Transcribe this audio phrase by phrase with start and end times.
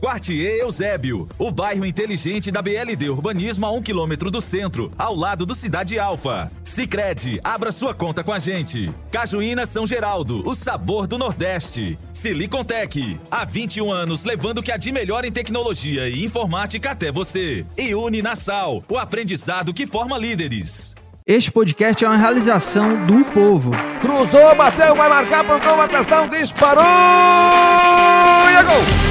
[0.00, 5.44] Quartier Eusébio, o bairro inteligente da BLD Urbanismo a um quilômetro do centro, ao lado
[5.44, 6.52] do Cidade Alfa.
[6.62, 8.92] Sicredi, abra sua conta com a gente.
[9.10, 11.98] Cajuína São Geraldo, o sabor do Nordeste.
[12.12, 17.10] Silicontech, há 21 anos levando o que há de melhor em tecnologia e informática até
[17.10, 17.66] você.
[17.76, 20.94] E Uninasal, o aprendizado que forma líderes.
[21.26, 23.72] Este podcast é uma realização do povo.
[24.00, 26.84] Cruzou, bateu, vai marcar, pontou, atenção, disparou!
[26.84, 29.07] E é gol!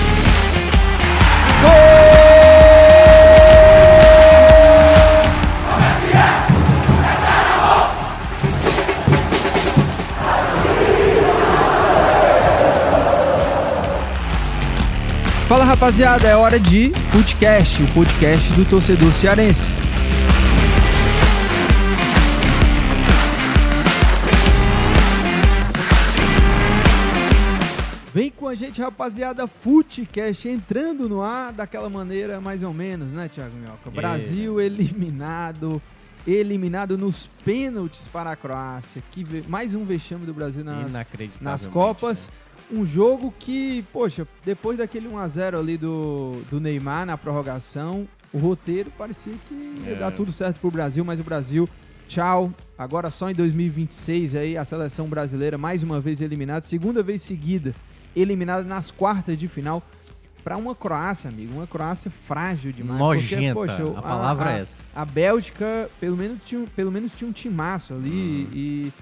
[15.47, 19.86] Fala rapaziada, é hora de podcast, o podcast do torcedor cearense.
[28.47, 33.53] Com a gente, rapaziada, Footcast entrando no ar daquela maneira mais ou menos, né, Thiago
[33.57, 33.91] Minhoca?
[33.91, 35.81] Brasil eliminado,
[36.25, 39.03] eliminado nos pênaltis para a Croácia.
[39.11, 40.93] Que mais um vexame do Brasil nas,
[41.41, 42.29] nas Copas.
[42.71, 48.89] Um jogo que, poxa, depois daquele 1x0 ali do, do Neymar na prorrogação, o roteiro
[48.97, 49.53] parecia que
[49.85, 49.95] ia É.
[49.95, 51.67] dar tudo certo pro Brasil, mas o Brasil,
[52.07, 52.49] tchau.
[52.77, 57.75] Agora só em 2026 aí a seleção brasileira mais uma vez eliminada, segunda vez seguida
[58.19, 59.81] eliminada nas quartas de final
[60.43, 62.97] para uma Croácia, amigo, uma Croácia frágil demais.
[62.99, 64.81] Nojenta, o- a palavra a, é essa.
[64.95, 68.49] A Bélgica, pelo menos tinha, um- pelo menos tinha um timaço ali Uhum.
[68.53, 68.93] e,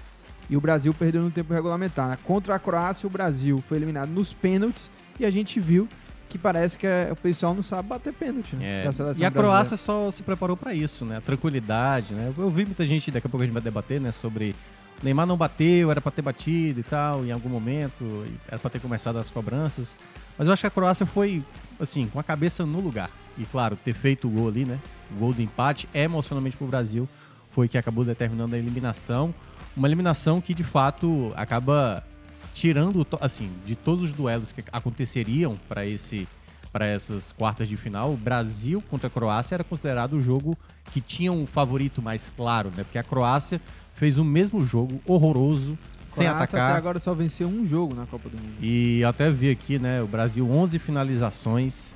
[0.50, 2.18] e o Brasil perdeu no tempo regulamentar.
[2.24, 4.90] Contra a Croácia, o Brasil foi eliminado nos pênaltis
[5.20, 5.88] e a gente viu
[6.28, 9.30] que parece que é- o pessoal não sabe bater pênalti né, É, E a brasileira.
[9.30, 11.18] Croácia só se preparou pra isso, né?
[11.18, 12.32] A tranquilidade, né?
[12.36, 14.10] Eu vi muita gente, daqui a pouco a gente vai debater, né?
[14.10, 14.52] Sobre
[15.02, 18.80] Neymar não bateu, era pra ter batido e tal, em algum momento, era pra ter
[18.80, 19.96] começado as cobranças.
[20.38, 21.42] Mas eu acho que a Croácia foi,
[21.78, 23.10] assim, com a cabeça no lugar.
[23.38, 24.78] E claro, ter feito o gol ali, né?
[25.10, 27.08] O gol do empate, emocionalmente pro Brasil,
[27.50, 29.34] foi que acabou determinando a eliminação.
[29.76, 32.02] Uma eliminação que de fato acaba
[32.54, 36.26] tirando, assim, de todos os duelos que aconteceriam para esse
[36.76, 40.58] para essas quartas de final, o Brasil contra a Croácia era considerado o jogo
[40.92, 42.84] que tinha um favorito mais claro, né?
[42.84, 43.62] Porque a Croácia
[43.96, 46.70] fez o mesmo jogo horroroso, sem Croácia atacar.
[46.70, 48.56] até agora só venceu um jogo na Copa do Mundo.
[48.60, 50.00] E até vi aqui, né?
[50.00, 51.94] O Brasil 11 finalizações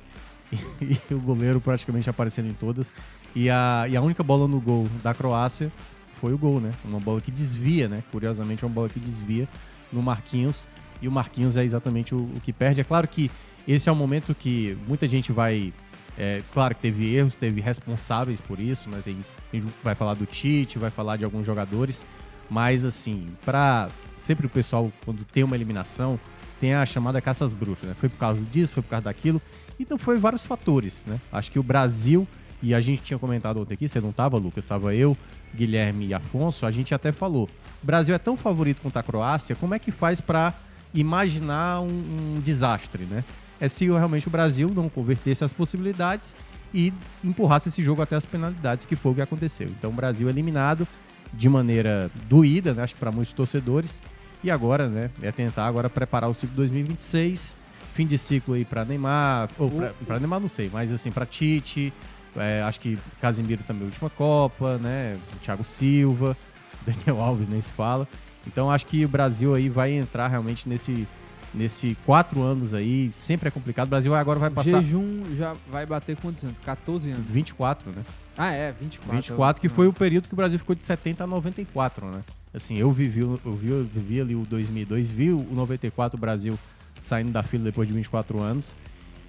[0.81, 2.93] e, o goleiro praticamente aparecendo em todas.
[3.33, 5.71] E a, e a única bola no gol da Croácia
[6.19, 6.71] foi o gol, né?
[6.83, 8.03] Uma bola que desvia, né?
[8.11, 9.47] Curiosamente, é uma bola que desvia
[9.91, 10.67] no Marquinhos.
[11.01, 12.81] E o Marquinhos é exatamente o, o que perde.
[12.81, 13.31] É claro que
[13.67, 15.73] esse é um momento que muita gente vai.
[16.17, 19.01] É, claro que teve erros, teve responsáveis por isso, né?
[19.03, 19.17] Tem,
[19.51, 22.05] a gente vai falar do Tite, vai falar de alguns jogadores.
[22.49, 26.19] Mas, assim, para sempre o pessoal, quando tem uma eliminação,
[26.59, 27.95] tem a chamada caça às bruxas, né?
[27.97, 29.41] Foi por causa disso, foi por causa daquilo.
[29.79, 31.19] Então foi vários fatores, né?
[31.31, 32.27] Acho que o Brasil,
[32.61, 35.17] e a gente tinha comentado ontem aqui, você não tava, Lucas, estava eu,
[35.55, 37.49] Guilherme e Afonso, a gente até falou.
[37.81, 40.53] O Brasil é tão favorito contra a Croácia, como é que faz para
[40.93, 43.23] imaginar um, um desastre, né?
[43.61, 46.35] É se realmente o Brasil não convertesse as possibilidades
[46.73, 46.91] e
[47.23, 49.67] empurrasse esse jogo até as penalidades, que foi o que aconteceu.
[49.67, 50.87] Então o Brasil eliminado
[51.31, 52.83] de maneira doída, né?
[52.83, 54.01] acho que para muitos torcedores.
[54.43, 57.53] E agora, né, é tentar agora preparar o ciclo 2026,
[57.93, 59.69] fim de ciclo aí para Neymar, ou
[60.07, 61.93] para Neymar não sei, mas assim para Tite,
[62.35, 66.35] é, acho que Casemiro também última Copa, né, Thiago Silva,
[66.83, 68.07] Daniel Alves nem se fala.
[68.47, 71.07] Então acho que o Brasil aí vai entrar realmente nesse
[71.53, 73.87] nesse quatro anos aí, sempre é complicado.
[73.87, 76.57] O Brasil agora vai passar Jejum já vai bater quantos anos?
[76.59, 77.25] 14 anos.
[77.27, 78.03] 24, né?
[78.37, 79.15] Ah, é, 24.
[79.15, 82.21] 24, que foi o período que o Brasil ficou de 70 a 94, né?
[82.53, 86.57] Assim, eu vivi, eu vi, eu vivi ali o 2002, vi o 94 o Brasil
[86.99, 88.75] saindo da fila depois de 24 anos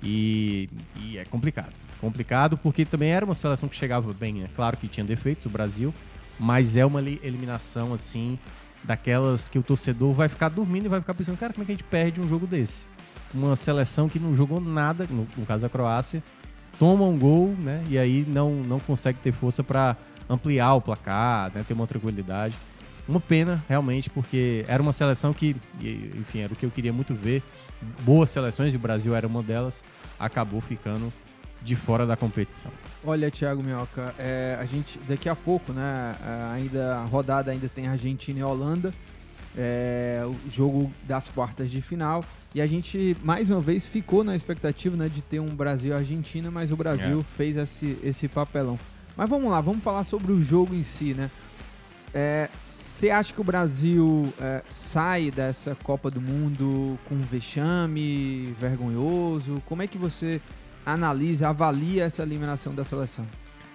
[0.03, 0.69] e,
[1.01, 1.73] e é complicado.
[2.01, 4.49] Complicado porque também era uma seleção que chegava bem, né?
[4.57, 5.95] Claro que tinha defeitos o Brasil,
[6.39, 8.39] mas é uma li- eliminação, assim,
[8.85, 11.73] daquelas que o torcedor vai ficar dormindo e vai ficar pensando, cara, como é que
[11.73, 12.87] a gente perde um jogo desse?
[13.33, 16.23] Uma seleção que não jogou nada, no, no caso da Croácia,
[16.79, 17.83] toma um gol, né?
[17.89, 19.97] E aí não, não consegue ter força para
[20.29, 21.65] ampliar o placar, né?
[21.67, 22.57] Ter uma tranquilidade.
[23.09, 27.15] Uma pena, realmente, porque era uma seleção que, enfim, era o que eu queria muito
[27.15, 27.43] ver.
[28.03, 29.83] Boas seleções, e o Brasil era uma delas,
[30.19, 31.13] acabou ficando
[31.65, 32.71] de fora da competição.
[33.05, 36.15] Olha, Thiago Minhoca, é, a gente daqui a pouco, né?
[36.25, 38.93] é, Ainda a rodada ainda tem Argentina e Holanda,
[39.57, 42.25] é, o jogo das quartas de final.
[42.55, 45.97] E a gente mais uma vez ficou na expectativa né, de ter um Brasil e
[45.97, 47.37] Argentina, mas o Brasil É.
[47.37, 48.79] fez esse, esse papelão.
[49.17, 51.31] Mas vamos lá, vamos falar sobre o jogo em si, né?
[52.61, 59.63] Você acha que o Brasil é, sai dessa Copa do Mundo com um vexame vergonhoso?
[59.67, 60.41] Como é que você
[60.85, 63.27] analisa, avalia essa eliminação da seleção?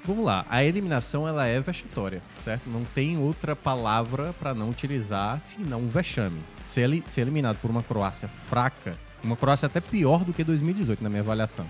[0.05, 2.69] Vamos lá, a eliminação ela é vexatória, certo?
[2.69, 6.39] Não tem outra palavra para não utilizar senão vexame.
[6.67, 8.93] Ser, eli- ser eliminado por uma Croácia fraca,
[9.23, 11.65] uma Croácia até pior do que 2018 na minha avaliação,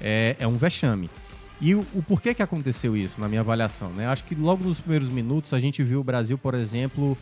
[0.00, 1.08] é, é um vexame.
[1.60, 3.90] E o, o porquê que aconteceu isso na minha avaliação?
[3.90, 4.06] Né?
[4.08, 7.18] Acho que logo nos primeiros minutos a gente viu o Brasil, por exemplo,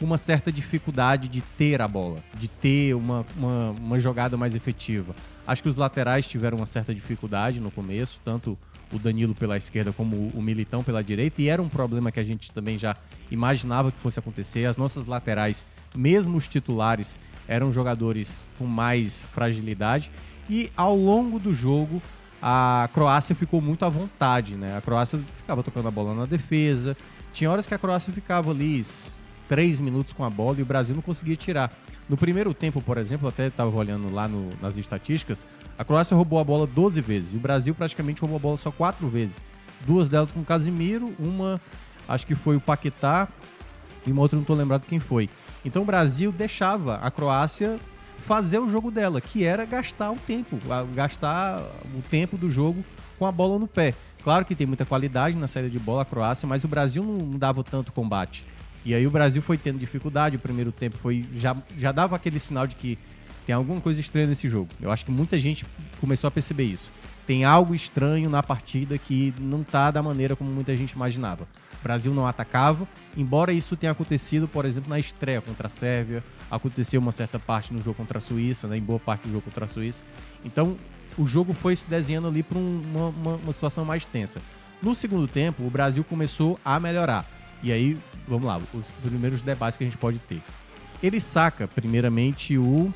[0.00, 5.14] uma certa dificuldade de ter a bola, de ter uma, uma, uma jogada mais efetiva.
[5.46, 8.56] Acho que os laterais tiveram uma certa dificuldade no começo, tanto
[8.92, 12.24] o Danilo pela esquerda como o- Militão pela direita, e era um problema que a
[12.24, 12.94] gente também já
[13.30, 14.64] imaginava que fosse acontecer.
[14.66, 15.64] As nossas laterais,
[15.94, 20.10] mesmo os titulares, eram jogadores com mais fragilidade,
[20.48, 22.00] e ao longo do jogo
[22.40, 24.76] a Croácia ficou muito à vontade, né?
[24.76, 26.96] A Croácia ficava tocando a bola na defesa.
[27.32, 28.78] Tinha horas que a Croácia ficava ali
[29.48, 31.72] três minutos com a bola e o Brasil não conseguia tirar.
[32.08, 35.46] No primeiro tempo, por exemplo, até estava olhando lá no- nas estatísticas,
[35.78, 38.70] a Croácia roubou a bola 12 vezes e o Brasil praticamente roubou a bola só
[38.70, 39.44] quatro vezes.
[39.86, 41.60] Duas delas com o Casimiro, uma
[42.06, 43.28] acho que foi o Paquetá
[44.06, 45.28] e uma outra não estou lembrado quem foi.
[45.64, 47.78] Então o Brasil deixava a Croácia
[48.26, 50.58] fazer o jogo dela, que era gastar o tempo,
[50.94, 51.60] gastar
[51.94, 52.84] o tempo do jogo
[53.18, 53.94] com a bola no pé.
[54.22, 57.38] Claro que tem muita qualidade na saída de bola a Croácia, mas o Brasil não
[57.38, 58.44] dava tanto combate.
[58.84, 62.38] E aí o Brasil foi tendo dificuldade, o primeiro tempo foi já, já dava aquele
[62.38, 62.98] sinal de que
[63.46, 64.68] tem alguma coisa estranha nesse jogo.
[64.80, 65.64] Eu acho que muita gente
[66.00, 66.90] começou a perceber isso.
[67.26, 71.48] Tem algo estranho na partida que não tá da maneira como muita gente imaginava.
[71.80, 76.24] O Brasil não atacava, embora isso tenha acontecido, por exemplo, na estreia contra a Sérvia,
[76.50, 79.42] aconteceu uma certa parte no jogo contra a Suíça, né, em boa parte do jogo
[79.42, 80.04] contra a Suíça.
[80.44, 80.76] Então,
[81.16, 84.40] o jogo foi se desenhando ali para uma, uma, uma situação mais tensa.
[84.82, 87.37] No segundo tempo, o Brasil começou a melhorar.
[87.62, 90.40] E aí, vamos lá, os primeiros debates que a gente pode ter.
[91.02, 92.92] Ele saca, primeiramente, o.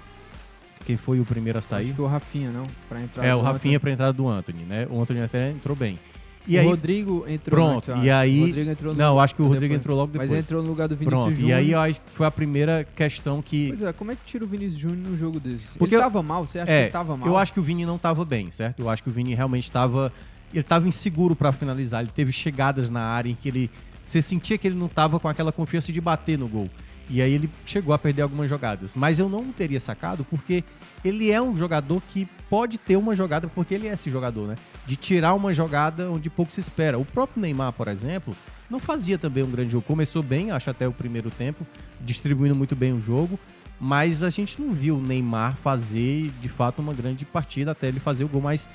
[0.85, 1.87] Quem foi o primeiro a sair?
[1.87, 2.66] Acho que o Rafinha, não?
[2.88, 3.40] Pra entrar É, o.
[3.40, 4.87] Rafinha para entrada do Anthony, né?
[4.90, 5.99] O Anthony até entrou bem.
[6.47, 8.66] E o aí, Rodrigo entrou Pronto, antes, e aí.
[8.97, 9.81] Não, acho que o Rodrigo depois.
[9.81, 10.28] entrou logo depois.
[10.28, 11.50] Mas entrou no lugar do Vinícius Pronto, Júnior.
[11.50, 13.69] e aí acho que foi a primeira questão que.
[13.69, 15.78] Pois é, como é que tira o Vinícius Júnior num jogo desse?
[15.78, 16.45] Porque ele tava mal?
[16.45, 17.28] Você acha é, que ele tava mal?
[17.28, 18.81] Eu acho que o Vini não tava bem, certo?
[18.81, 20.12] Eu acho que o Vini realmente tava.
[20.52, 22.02] Ele tava inseguro pra finalizar.
[22.02, 23.71] Ele teve chegadas na área em que ele.
[24.02, 26.68] Você sentia que ele não tava com aquela confiança de bater no gol.
[27.09, 28.97] E aí ele chegou a perder algumas jogadas.
[28.97, 30.64] Mas eu não teria sacado porque
[31.04, 34.56] ele é um jogador que pode ter uma jogada, porque ele é esse jogador, né?
[34.87, 36.99] De tirar uma jogada onde pouco se espera.
[36.99, 38.35] O próprio Neymar, por exemplo,
[38.71, 39.87] não fazia também um grande jogo.
[39.87, 41.66] Começou bem, acho até o primeiro tempo,
[42.00, 43.38] distribuindo muito bem o jogo.
[43.78, 48.00] Mas a gente não viu o Neymar fazer de fato uma grande partida até ele
[48.00, 48.40] fazer o gol.
[48.40, 48.66] Mas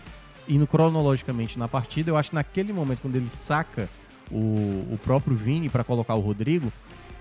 [0.47, 3.89] indo cronologicamente na partida, eu acho que naquele momento, quando ele saca
[4.31, 6.71] o, o próprio Vini para colocar o Rodrigo,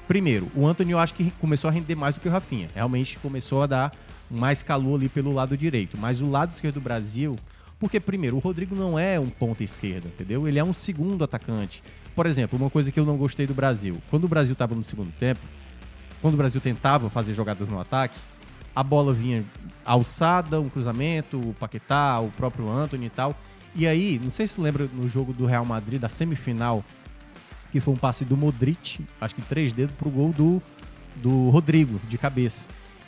[0.09, 2.69] primeiro, o Anthony eu acho que começou a render mais do que o Rafinha.
[2.75, 3.93] Realmente começou a dar
[4.31, 5.97] mais calor ali pelo lado direito.
[5.99, 7.37] Mas o lado esquerdo do Brasil,
[7.79, 10.47] porque primeiro, o Rodrigo não é um ponta esquerda, entendeu?
[10.49, 11.83] Ele é um segundo atacante.
[12.15, 13.99] Por exemplo, uma coisa que eu não gostei do Brasil.
[14.11, 15.41] Quando o Brasil estava no segundo tempo,
[16.23, 18.17] quando o Brasil tentava fazer jogadas no ataque,
[18.75, 19.45] a bola vinha
[19.85, 23.35] alçada, um cruzamento, o Paquetá, o próprio Anthony e tal.
[23.77, 26.83] E aí, não sei se lembra no jogo do Real Madrid, da semifinal,
[27.71, 30.63] que foi um passe do Modric, acho que três dedos, pro gol do,
[31.17, 32.65] do Rodrigo, de cabeça.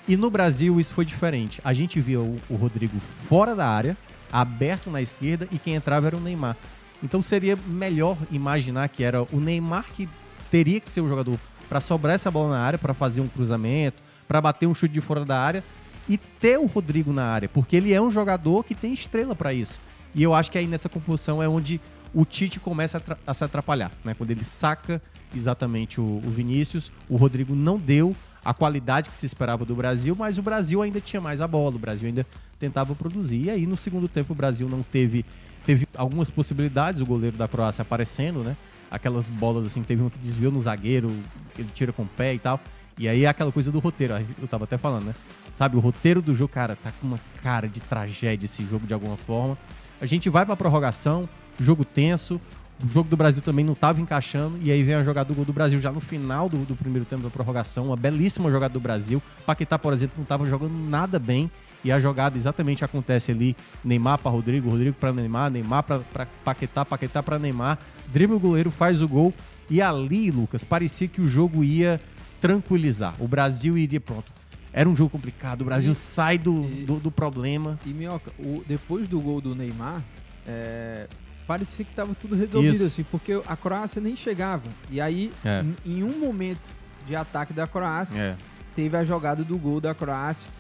[0.07, 1.59] E no Brasil isso foi diferente.
[1.65, 3.97] A gente via o, o Rodrigo fora da área,
[4.31, 6.55] aberto na esquerda, e quem entrava era o Neymar.
[7.03, 10.07] Então seria melhor imaginar que era o Neymar que
[10.51, 14.03] teria que ser o jogador para sobrar essa bola na área, para fazer um cruzamento,
[14.27, 15.65] para bater um chute de fora da área
[16.07, 19.55] e ter o Rodrigo na área, porque ele é um jogador que tem estrela para
[19.55, 19.81] isso.
[20.15, 21.81] E eu acho que aí nessa composição é onde
[22.15, 24.15] o Tite começa a, a se atrapalhar, né?
[24.15, 25.01] Quando ele saca
[25.35, 30.17] exatamente o, o Vinícius, o Rodrigo não deu a qualidade que se esperava do Brasil,
[30.17, 32.27] mas o Brasil ainda tinha mais a bola, o Brasil ainda
[32.59, 33.45] tentava produzir.
[33.45, 35.25] E aí no segundo tempo o Brasil não teve
[35.67, 38.57] teve algumas possibilidades, o goleiro da Croácia aparecendo, né?
[38.91, 41.15] Aquelas bolas assim, teve um que desviou no zagueiro,
[41.59, 42.59] ele tira com o pé e tal.
[42.99, 45.15] E aí é aquela coisa do roteiro, eu tava até falando, né?
[45.53, 48.95] Sabe, o roteiro do jogo, cara, tá com uma cara de tragédia esse jogo de
[48.95, 49.59] alguma forma.
[50.01, 51.29] A gente vai pra prorrogação,
[51.59, 52.41] jogo tenso,
[52.83, 55.45] o jogo do Brasil também não tava encaixando, e aí vem a jogada do gol
[55.45, 58.81] do Brasil já no final do, do primeiro tempo da prorrogação, uma belíssima jogada do
[58.81, 59.21] Brasil.
[59.45, 61.51] Paquetá, por exemplo, não tava jogando nada bem,
[61.83, 66.85] e a jogada exatamente acontece ali, Neymar para Rodrigo, Rodrigo para Neymar, Neymar para Paquetá,
[66.85, 69.35] Paquetá para Neymar, dribla o goleiro, faz o gol,
[69.69, 72.01] e ali, Lucas, parecia que o jogo ia
[72.41, 73.15] tranquilizar.
[73.19, 74.31] O Brasil iria, pronto,
[74.73, 77.79] era um jogo complicado, o Brasil E- sai do, e- do, do problema.
[77.87, 80.03] E, Minhoca, o- depois do gol do Neymar,
[80.47, 81.07] é,
[81.47, 82.85] parecia que tava tudo resolvido, Isso.
[82.85, 84.65] assim, porque a Croácia nem chegava.
[84.91, 85.63] E aí, É.
[85.85, 86.61] em, em um momento
[87.07, 88.37] de ataque da Croácia, É.
[88.77, 90.51] teve a jogada do gol da Croácia.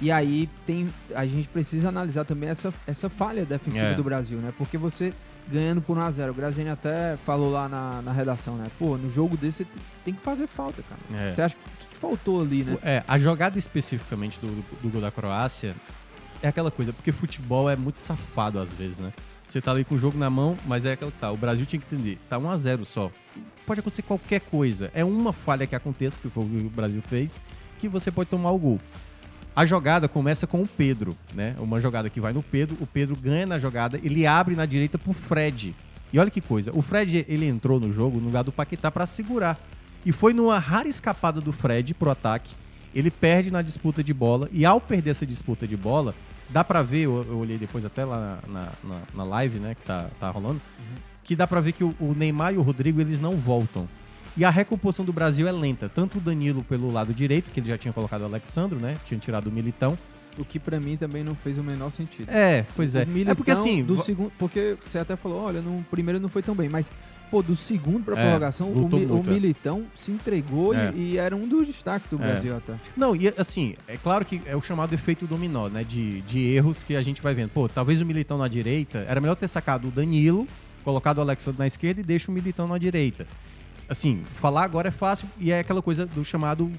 [0.00, 3.94] E aí tem, a gente precisa analisar também essa, essa falha defensiva É.
[3.94, 4.52] do Brasil, né?
[4.56, 5.12] Porque você
[5.50, 8.70] ganhando por 1x0, o Graziani até falou lá na, na redação, né?
[8.78, 9.66] Pô, no jogo desse você
[10.04, 11.00] tem- que fazer falta, cara.
[11.30, 11.32] É.
[11.34, 12.78] Você acha que faltou ali, né?
[12.82, 14.46] É, a jogada especificamente do,
[14.80, 15.74] do, gol da Croácia
[16.42, 19.12] é aquela coisa, porque futebol é muito safado às vezes, né?
[19.46, 21.32] Você tá ali com o jogo na mão, mas é aquela que tá.
[21.32, 23.10] O Brasil tinha que entender, tá 1 a 0 só.
[23.66, 24.90] Pode acontecer qualquer coisa.
[24.94, 27.40] É uma falha que aconteça, que foi o que o Brasil fez,
[27.78, 28.78] que você pode tomar o gol.
[29.56, 31.56] A jogada começa com o Pedro, né?
[31.58, 34.98] Uma jogada que vai no Pedro, o Pedro ganha na jogada, ele abre na direita
[34.98, 35.74] pro Fred.
[36.12, 39.04] E olha que coisa, o Fred ele entrou no jogo no lugar do Paquetá para
[39.04, 39.58] segurar.
[40.04, 42.54] E foi numa rara escapada do Fred pro ataque.
[42.94, 46.14] Ele perde na disputa de bola e ao perder essa disputa de bola,
[46.48, 49.82] dá pra ver, eu, eu olhei depois até lá na, na, na live, né, que
[49.82, 50.60] tá, tá rolando,
[51.22, 53.86] que dá pra ver que o, o Neymar e o Rodrigo eles não voltam.
[54.36, 55.88] E a recomposição do Brasil é lenta.
[55.88, 58.96] Tanto o Danilo pelo lado direito, que ele já tinha colocado o Alexandro, né?
[59.04, 59.98] Tinha tirado o Militão.
[60.38, 62.30] O que pra mim também não fez o menor sentido.
[62.30, 63.02] É, pois é.
[63.02, 63.82] O Militão, é porque assim.
[63.82, 66.88] do segundo, porque você até falou, olha, no primeiro não foi tão bem, mas
[67.30, 69.30] pô, do segundo pra É, prorrogação, o, Mi- o é.
[69.30, 70.92] Militão se entregou e- É.
[70.94, 72.18] e, era um dos destaques do É.
[72.26, 72.74] Brasil até.
[72.96, 75.84] Não, e assim, é claro que é o chamado efeito dominó, né?
[75.84, 77.50] De, de erros que a gente vai vendo.
[77.50, 80.46] Pô, talvez o Militão na direita, era melhor ter sacado o Danilo,
[80.84, 83.26] colocado o Alexandre na esquerda e deixa o Militão na direita.
[83.88, 86.70] Assim, falar agora é fácil e é aquela coisa do chamado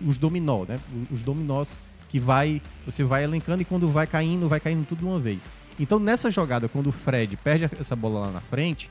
[0.00, 0.78] os dominó, né?
[1.10, 5.04] Os dominós que vai, você vai elencando e quando vai caindo, vai caindo tudo de
[5.04, 5.42] uma vez.
[5.78, 8.88] Então nessa jogada, quando o Fred perde essa bola lá na frente,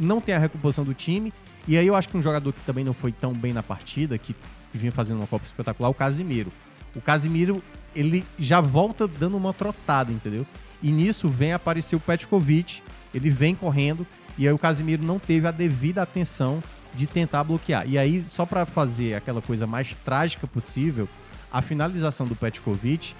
[0.00, 1.32] não tem a recomposição do time.
[1.68, 4.16] E aí eu acho que um jogador que também não foi tão bem na partida,
[4.16, 4.34] que
[4.72, 6.50] vinha fazendo uma Copa espetacular, é o Casimiro.
[6.96, 7.62] O Casimiro,
[7.94, 10.46] ele já volta dando uma trotada, entendeu?
[10.82, 14.06] E nisso vem aparecer o Petkovic, ele vem correndo,
[14.38, 16.62] e aí o Casimiro não teve a devida atenção
[16.94, 17.88] de tentar bloquear.
[17.88, 21.08] E aí, só pra fazer aquela coisa mais trágica possível,
[21.52, 23.14] a finalização do Petkovic,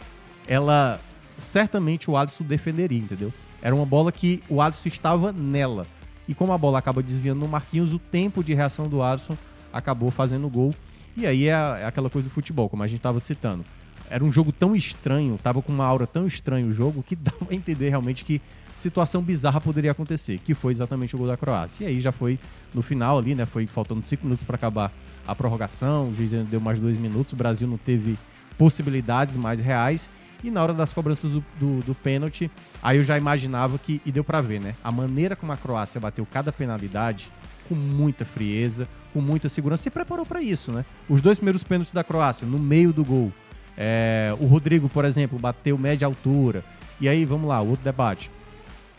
[0.49, 0.99] ela
[1.39, 3.33] certamente o Alisson defenderia, entendeu?
[3.63, 5.87] Era uma bola que o Alisson estava nela.
[6.31, 9.37] E como a bola acaba desviando no Marquinhos, o tempo de reação do Alisson
[9.73, 10.73] acabou fazendo o gol.
[11.17, 13.65] E aí é, é aquela coisa do futebol, como a gente estava citando.
[14.09, 17.49] Era um jogo tão estranho, tava com uma aura tão estranha o jogo, que dava
[17.51, 18.41] a entender realmente que
[18.77, 21.83] situação bizarra poderia acontecer, que foi exatamente o gol da Croácia.
[21.83, 22.39] E aí já foi
[22.73, 23.45] no final ali, né?
[23.45, 24.93] Foi faltando cinco minutos para acabar
[25.27, 28.17] a prorrogação, o juiz deu mais dois minutos, o Brasil não teve
[28.57, 30.09] possibilidades mais reais.
[30.43, 32.51] E na hora das cobranças do, do, do pênalti,
[32.83, 34.75] aí eu já imaginava que, e deu para ver, né?
[34.83, 37.31] A maneira como a Croácia bateu cada penalidade,
[37.69, 40.85] com muita frieza, com muita segurança, se preparou para isso, né?
[41.09, 43.33] Os dois primeiros pênaltis da Croácia, no meio do gol.
[43.77, 46.65] É, o Rodrigo, por exemplo, bateu média altura.
[47.01, 48.31] E aí, vamos lá, outro debate.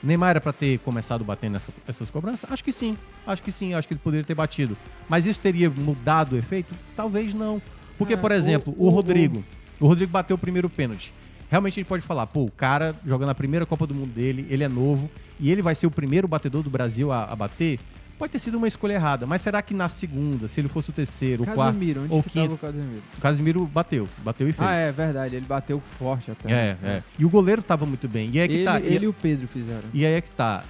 [0.04, 2.52] Neymar era para ter começado batendo essa, essas cobranças?
[2.52, 4.76] Acho que sim, acho que sim, acho que ele poderia ter batido.
[5.08, 6.74] Mas isso teria mudado o efeito?
[6.96, 7.62] Talvez não.
[7.98, 9.44] Porque, É, por exemplo, o- o, o- Rodrigo,
[9.80, 11.14] o Rodrigo bateu o primeiro pênalti.
[11.51, 14.48] Realmente a gente pode falar, pô, o cara jogando a primeira Copa do Mundo dele,
[14.50, 17.77] ele é novo e ele vai ser o primeiro batedor do Brasil a, a bater.
[18.17, 20.93] Pode ter sido uma escolha errada, mas será que na segunda, se ele fosse o
[20.93, 23.03] terceiro, o quarto Casemiro, onde ou que quinto, o Casemiro?
[23.17, 24.70] o Casimiro bateu, bateu e fez.
[24.70, 26.51] Ah, é verdade, ele bateu forte até.
[26.53, 27.03] É, é.
[27.20, 28.29] E o goleiro tava muito bem.
[28.31, 28.79] E aí é que Ele, tá.
[28.79, 29.84] e- ele e o Pedro fizeram.
[29.93, 30.63] e aí é que tá.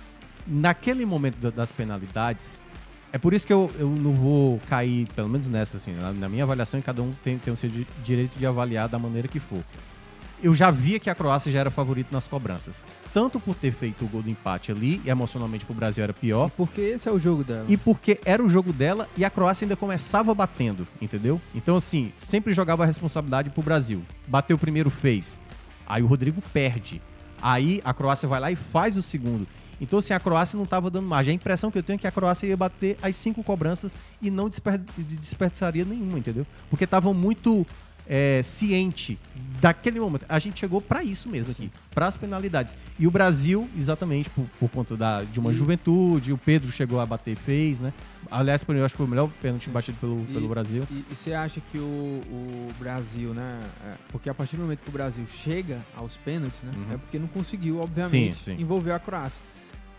[0.48, 2.58] Naquele momento da- das penalidades,
[3.14, 6.28] é por isso que eu, eu não vou cair, pelo menos nessa, assim, na, na
[6.30, 9.28] minha avaliação, e cada um tem, tem o seu di- direito de avaliar da maneira
[9.28, 9.60] que for.
[10.44, 12.84] Eu já via que a Croácia já era favorita nas cobranças.
[13.14, 16.50] Tanto por ter feito o gol do empate ali, e emocionalmente pro Brasil era pior.
[16.58, 17.66] Porque esse é o jogo dela.
[17.68, 21.40] E porque era o jogo dela e a Croácia ainda começava batendo, entendeu?
[21.54, 24.02] Então, assim, sempre jogava a responsabilidade pro Brasil.
[24.28, 25.40] Bateu o primeiro, fez.
[25.86, 27.02] Aí o Rodrigo perde.
[27.42, 29.48] Aí a Croácia vai lá e faz o segundo.
[29.80, 31.32] Então, assim, a Croácia não tava dando margem.
[31.32, 34.30] A impressão que eu tenho é que a Croácia ia bater as cinco cobranças e
[34.30, 36.46] não desper- desperdiçaria nenhuma, entendeu?
[36.70, 37.66] Porque estavam muito
[38.14, 39.18] é, ciente
[39.62, 40.26] daquele momento.
[40.28, 42.76] A gente chegou pra isso mesmo aqui, para as penalidades.
[43.00, 47.00] E o Brasil, exatamente por, por conta da, de uma E- juventude, o Pedro chegou
[47.00, 47.94] a bater fez, né?
[48.30, 50.84] Aliás, eu acho que foi o melhor pênalti batido pelo, E- pelo Brasil.
[50.92, 53.62] E e você acha que o, o Brasil, né?
[53.86, 56.72] é, porque a partir do momento que o Brasil chega aos pênaltis, né?
[56.76, 56.94] Uhum.
[56.94, 58.62] É porque não conseguiu, obviamente, Sim, sim.
[58.62, 59.42] envolver a Croácia.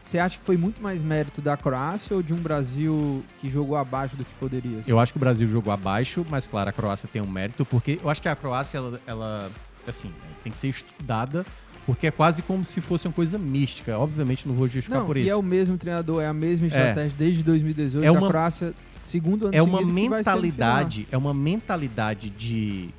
[0.04, 3.76] Você acha que foi muito mais mérito da Croácia ou de um Brasil que jogou
[3.76, 4.80] abaixo do que poderia?
[4.80, 4.90] assim?
[4.90, 7.98] Eu acho que o Brasil jogou abaixo, mas claro, a Croácia tem um mérito, porque
[8.02, 9.50] eu acho que a Croácia, ela, ela,
[9.86, 10.10] assim,
[10.42, 11.46] tem que ser estudada,
[11.86, 13.96] porque é quase como se fosse uma coisa mística.
[13.96, 15.30] Obviamente não vou justificar Não, por e isso.
[15.30, 16.68] é o mesmo treinador, é a mesma É.
[16.68, 18.04] estratégia desde 2018.
[18.04, 22.90] É uma- a Croácia, segundo ano é uma mentalidade, é uma mentalidade de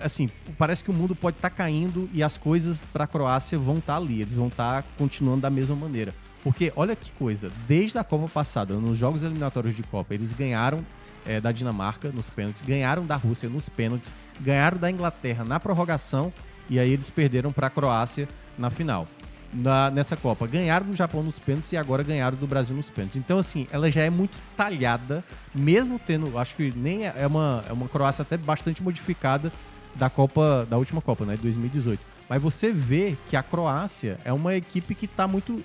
[0.00, 3.78] assim, parece que o mundo pode estar caindo e as coisas para a Croácia vão
[3.78, 6.14] estar ali, eles vão estar continuando da mesma maneira.
[6.48, 10.80] Porque olha que coisa, desde a Copa passada, nos jogos eliminatórios de Copa, eles ganharam
[11.26, 16.32] eh, da Dinamarca nos pênaltis, ganharam da Rússia nos pênaltis, ganharam da Inglaterra na prorrogação
[16.70, 18.26] e aí eles perderam para a Croácia
[18.58, 19.06] na final.
[19.52, 23.18] Na- nessa Copa, ganharam do Japão nos pênaltis e agora ganharam do Brasil nos pênaltis.
[23.20, 25.22] Então, assim, ela já é muito talhada,
[25.54, 29.52] mesmo tendo, acho que nem é é uma, é uma Croácia até bastante modificada
[29.94, 32.00] da Copa, da última Copa, né, de 2018.
[32.26, 35.62] Mas você vê que a Croácia é uma equipe que tá muito.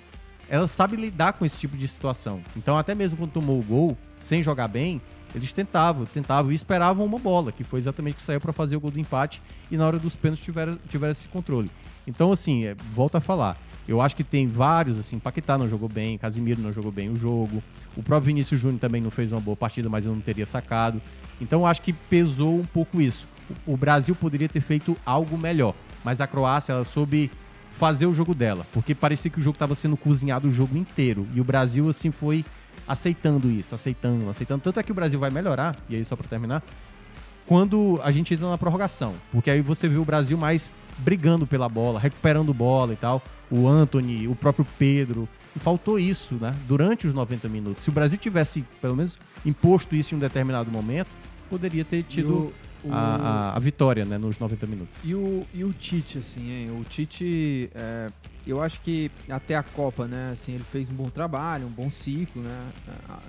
[0.48, 2.40] Ela sabe lidar com esse tipo de situação.
[2.56, 5.00] Então, até mesmo quando tomou o gol, sem jogar bem,
[5.34, 8.76] eles tentavam, tentavam e esperavam uma bola, que foi exatamente o que saiu para fazer
[8.76, 11.70] o gol do empate e na hora dos pênaltis tiveram, tiveram esse controle.
[12.06, 13.58] Então, assim, é, volto a falar.
[13.86, 17.16] Eu acho que tem vários, assim, Paquetá não jogou bem, Casimiro não jogou bem o
[17.16, 17.62] jogo,
[17.96, 21.02] o próprio Vinícius Júnior também não fez uma boa partida, mas eu não teria sacado.
[21.40, 23.26] Então, acho que pesou um pouco isso.
[23.66, 27.30] O Brasil poderia ter feito algo melhor, mas a Croácia, ela soube
[27.78, 31.26] fazer o jogo dela, porque parecia que o jogo estava sendo cozinhado o jogo inteiro,
[31.34, 32.44] e o Brasil, assim, foi
[32.86, 34.62] aceitando isso, aceitando, aceitando.
[34.62, 36.62] Tanto é que o Brasil vai melhorar, e aí só para terminar,
[37.46, 39.14] quando a gente entra na prorrogação.
[39.30, 43.22] Porque aí você vê o Brasil mais brigando pela bola, recuperando bola e tal.
[43.50, 45.28] O Anthony, o próprio Pedro.
[45.54, 46.54] E faltou isso, né?
[46.66, 47.84] Durante os 90 minutos.
[47.84, 51.10] Se o Brasil tivesse, pelo menos, imposto isso em um determinado momento,
[51.48, 52.52] poderia ter tido
[52.84, 54.18] o- a, a- vitória, né?
[54.18, 54.96] Nos 90 minutos.
[55.02, 56.70] E o, e o Tite, assim, hein?
[56.80, 58.08] O Tite, é,
[58.46, 60.30] eu acho que até a Copa, né?
[60.32, 62.68] Assim, ele fez um bom trabalho, um bom ciclo, né?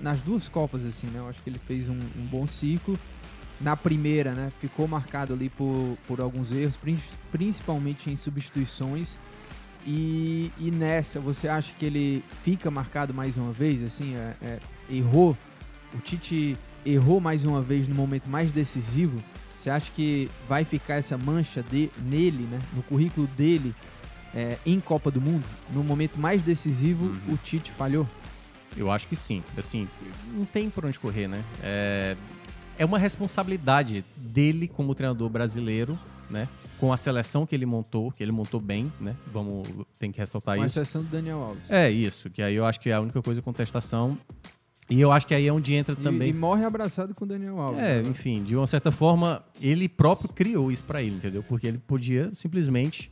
[0.02, 1.20] Nas duas Copas, assim, né?
[1.20, 2.98] Eu acho que ele fez um, um bom ciclo.
[3.62, 4.52] Na primeira, né?
[4.60, 7.00] Ficou marcado ali por, por alguns erros, prin-
[7.32, 9.18] principalmente em substituições.
[9.88, 13.82] E, e nessa, você acha que ele fica marcado mais uma vez?
[13.82, 15.38] Assim, é- é, errou?
[15.94, 19.24] O Tite errou mais uma vez no momento mais decisivo?
[19.66, 23.74] Você acha que vai ficar essa mancha de, nele, né, no currículo dele,
[24.32, 25.44] é, em Copa do Mundo?
[25.74, 28.08] No momento mais decisivo, o Tite falhou?
[28.78, 29.42] Eu acho que sim.
[29.58, 29.88] Assim,
[30.32, 31.44] não tem por onde correr, né?
[31.64, 32.16] É,
[32.78, 35.98] é uma responsabilidade dele como treinador brasileiro,
[36.30, 36.48] né?
[36.80, 39.16] com a seleção que ele montou, que ele montou bem, né?
[39.34, 40.80] Vamos, tem que ressaltar Com a isso.
[40.80, 41.72] exceção do Daniel Alves.
[41.72, 44.16] É isso, que aí eu acho que é a única coisa contestação.
[44.90, 46.30] E eu acho que aí é onde entra E- também.
[46.30, 47.80] E, morre abraçado com o Daniel Alves.
[47.80, 48.10] É, né?
[48.10, 51.44] enfim, de uma certa forma, ele próprio criou isso pra ele, entendeu?
[51.44, 53.12] Porque ele podia simplesmente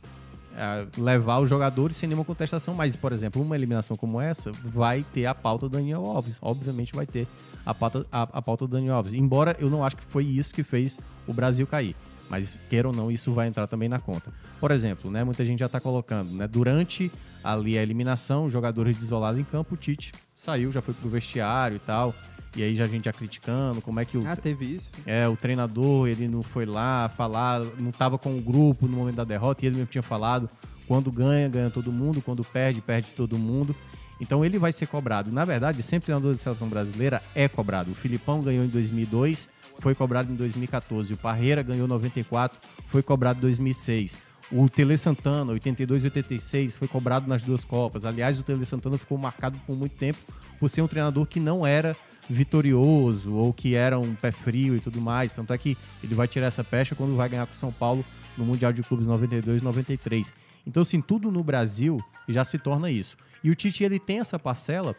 [0.56, 5.02] ah, levar os jogadores sem nenhuma contestação, mas, por exemplo, uma eliminação como essa vai
[5.12, 6.38] ter a pauta do Daniel Alves.
[6.40, 7.26] Obviamente vai ter
[7.66, 9.12] a pauta, a, a pauta do Daniel Alves.
[9.12, 11.96] Embora eu não acho que foi isso que fez o Brasil cair.
[12.30, 14.32] Mas, queira ou não, isso vai entrar também na conta.
[14.58, 16.48] Por exemplo, né, muita gente já tá colocando, né?
[16.48, 17.10] Durante
[17.42, 21.80] ali a eliminação, jogadores desolados em campo, o Tite saiu, já foi pro vestiário e
[21.80, 22.14] tal.
[22.56, 24.88] E aí já a gente já criticando como é que o, Ah, teve isso?
[25.04, 29.16] é, o treinador, ele não foi lá falar, não estava com o grupo no momento
[29.16, 30.48] da derrota, e ele mesmo tinha falado,
[30.86, 33.74] quando ganha, ganha todo mundo, quando perde, perde todo mundo.
[34.20, 35.32] Então ele vai ser cobrado.
[35.32, 37.90] Na verdade, sempre treinador de seleção brasileira é cobrado.
[37.90, 39.48] O Filipão ganhou em 2002,
[39.80, 41.12] foi cobrado em 2014.
[41.12, 44.20] O Parreira ganhou em 94, foi cobrado em 2006.
[44.52, 48.04] O Tele Santana, 82 e 86, foi cobrado nas duas Copas.
[48.04, 50.18] Aliás, o Tele Santana ficou marcado por muito tempo
[50.60, 51.96] por ser um treinador que não era
[52.28, 55.32] vitorioso ou que era um pé frio e tudo mais.
[55.34, 58.04] Tanto é que ele vai tirar essa pecha quando vai ganhar com o São Paulo
[58.36, 60.32] no Mundial de Clubes 92 e 93.
[60.66, 63.16] Então, assim, tudo no Brasil já se torna isso.
[63.42, 64.96] E o Tite, ele tem essa parcela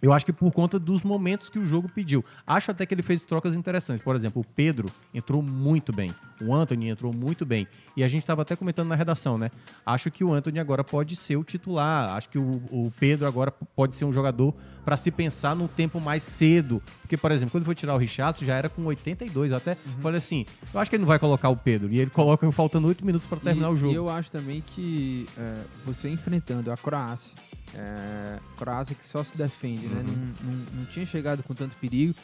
[0.00, 2.24] eu acho que por conta dos momentos que o jogo pediu.
[2.46, 4.02] Acho até que ele fez trocas interessantes.
[4.02, 6.14] Por exemplo, o Pedro entrou muito bem.
[6.40, 7.66] O Anthony entrou muito bem.
[7.96, 9.50] E a gente estava até comentando na redação, né?
[9.84, 12.16] Acho que o Anthony agora pode ser o titular.
[12.16, 16.00] Acho que o, o Pedro agora pode ser um jogador para se pensar no tempo
[16.00, 16.80] mais cedo.
[17.02, 19.50] Porque, por exemplo, quando foi tirar o Richardson, já era com 82.
[19.50, 21.92] Eu até falei assim: eu acho que ele não vai colocar o Pedro.
[21.92, 23.92] E ele coloca faltando 8 minutos para terminar e, o jogo.
[23.92, 27.34] E eu acho também que é, você enfrentando a Croácia,
[27.74, 30.04] é, Croácia que só se defende, né?
[30.06, 30.34] Uhum.
[30.42, 32.14] Não, não, não tinha chegado com tanto perigo.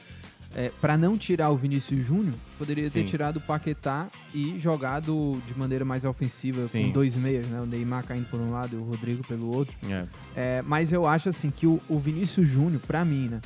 [0.57, 3.07] É, para não tirar o Vinícius Júnior, poderia ter Sim.
[3.07, 6.85] tirado o Paquetá e jogado de maneira mais ofensiva Sim.
[6.85, 7.61] com dois meias, né?
[7.61, 9.75] O Neymar caindo por um lado e o Rodrigo pelo outro.
[9.91, 10.07] É.
[10.37, 13.41] É, mas eu acho assim que o, o Vinícius Júnior, pra mim, né?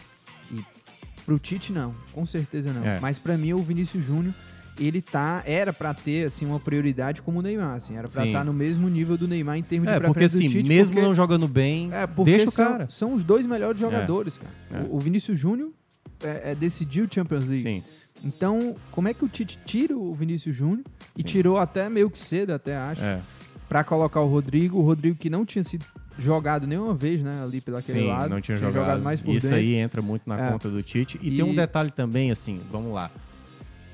[0.52, 0.62] E
[1.24, 2.84] pro Tite não, com certeza não.
[2.84, 3.00] É.
[3.00, 4.34] Mas pra mim o Vinícius Júnior,
[4.78, 8.28] ele tá era pra ter assim uma prioridade como o Neymar, assim, era pra Sim.
[8.28, 10.94] estar no mesmo nível do Neymar em termos É, de porque assim, do Tite, mesmo
[10.94, 12.86] porque- não jogando bem, é, porque deixa o são, cara.
[12.90, 14.52] são os dois melhores jogadores, cara.
[14.82, 14.86] É.
[14.88, 15.70] O, o Vinícius Júnior
[16.22, 17.62] é, é, decidiu o Champions League.
[17.62, 17.82] Sim.
[18.24, 20.82] Então, como é que o Tite tira o Vinícius Júnior
[21.16, 21.26] e Sim.
[21.28, 23.20] tirou até meio que cedo, até acho, É.
[23.68, 25.84] pra colocar o Rodrigo, o Rodrigo que não tinha sido
[26.18, 29.00] jogado nenhuma vez, né, ali pelaquele Sim, lado, não tinha, jogado.
[29.00, 29.58] mais por Isso dentro.
[29.58, 30.50] aí entra muito na É.
[30.50, 31.16] conta do Tite.
[31.22, 33.08] E, E- tem um detalhe também, assim, vamos lá.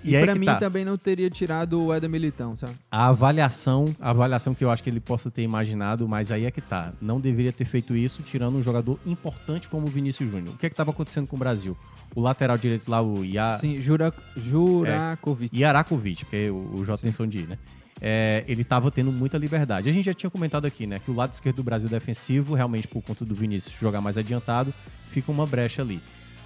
[0.04, 0.56] E, pra que mim tá.
[0.56, 2.74] também não teria tirado o Éder Militão, sabe?
[2.90, 6.50] A avaliação, a avaliação que eu acho que ele possa ter imaginado, mas aí é
[6.50, 6.92] que tá.
[7.00, 10.54] Não deveria ter feito isso tirando um jogador importante como o Vinícius Júnior.
[10.54, 11.74] O que é que estava acontecendo com o Brasil?
[12.14, 13.56] O lateral direito lá, o Ia...
[13.58, 15.58] Sim, Jura, Jurakovic.
[15.58, 17.58] Yarakovic, porque o, o Jotson Di, né?
[18.00, 19.88] É, ele estava tendo muita liberdade.
[19.88, 20.98] A gente já tinha comentado aqui, né?
[20.98, 24.74] Que o lado esquerdo do Brasil defensivo, realmente por conta do Vinícius jogar mais adiantado,
[25.10, 26.00] fica uma brecha ali.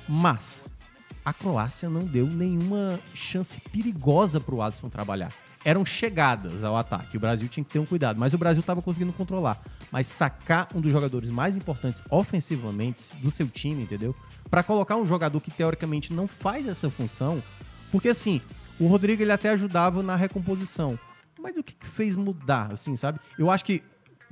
[0.09, 0.67] Mas
[1.29, 5.31] a Croácia não deu nenhuma chance perigosa para o Alisson trabalhar.
[5.63, 7.19] Eram chegadas ao ataque.
[7.19, 9.63] O Brasil tinha que ter um cuidado, mas o Brasil estava conseguindo controlar.
[9.93, 14.17] Mas sacar um dos jogadores mais importantes ofensivamente do seu time, entendeu?
[14.49, 17.43] Para colocar um jogador que teoricamente não faz essa função,
[17.93, 18.41] porque assim,
[18.81, 20.99] o Rodrigo ele até ajudava na recomposição.
[21.39, 23.21] Mas o que, que fez mudar, assim, sabe?
[23.39, 23.83] Eu acho que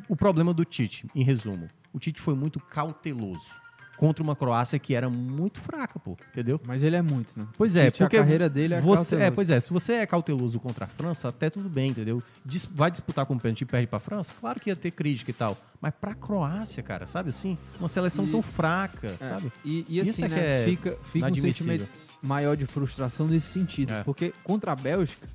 [0.08, 3.65] o problema do Tite, em resumo, o Tite foi muito cauteloso
[3.96, 6.60] contra uma Croácia que era muito fraca, pô, entendeu?
[6.64, 7.46] Mas ele é muito, né?
[7.56, 10.06] Pois é, Tite, porque a carreira dele é você, é, pois é, se você é
[10.06, 12.22] cauteloso contra a França, até tudo bem, entendeu?
[12.44, 15.30] Dis- vai disputar com o pênalti e perde pra França, claro que ia ter crítica
[15.30, 19.52] e tal, mas pra Croácia, cara, sabe assim, uma seleção E- tão fraca, É, sabe?
[19.64, 21.88] E, e Isso assim, é que né, é fica, fica um sentimento
[22.22, 23.92] maior de frustração nesse sentido.
[23.92, 24.02] É.
[24.04, 25.28] Porque contra a Bélgica,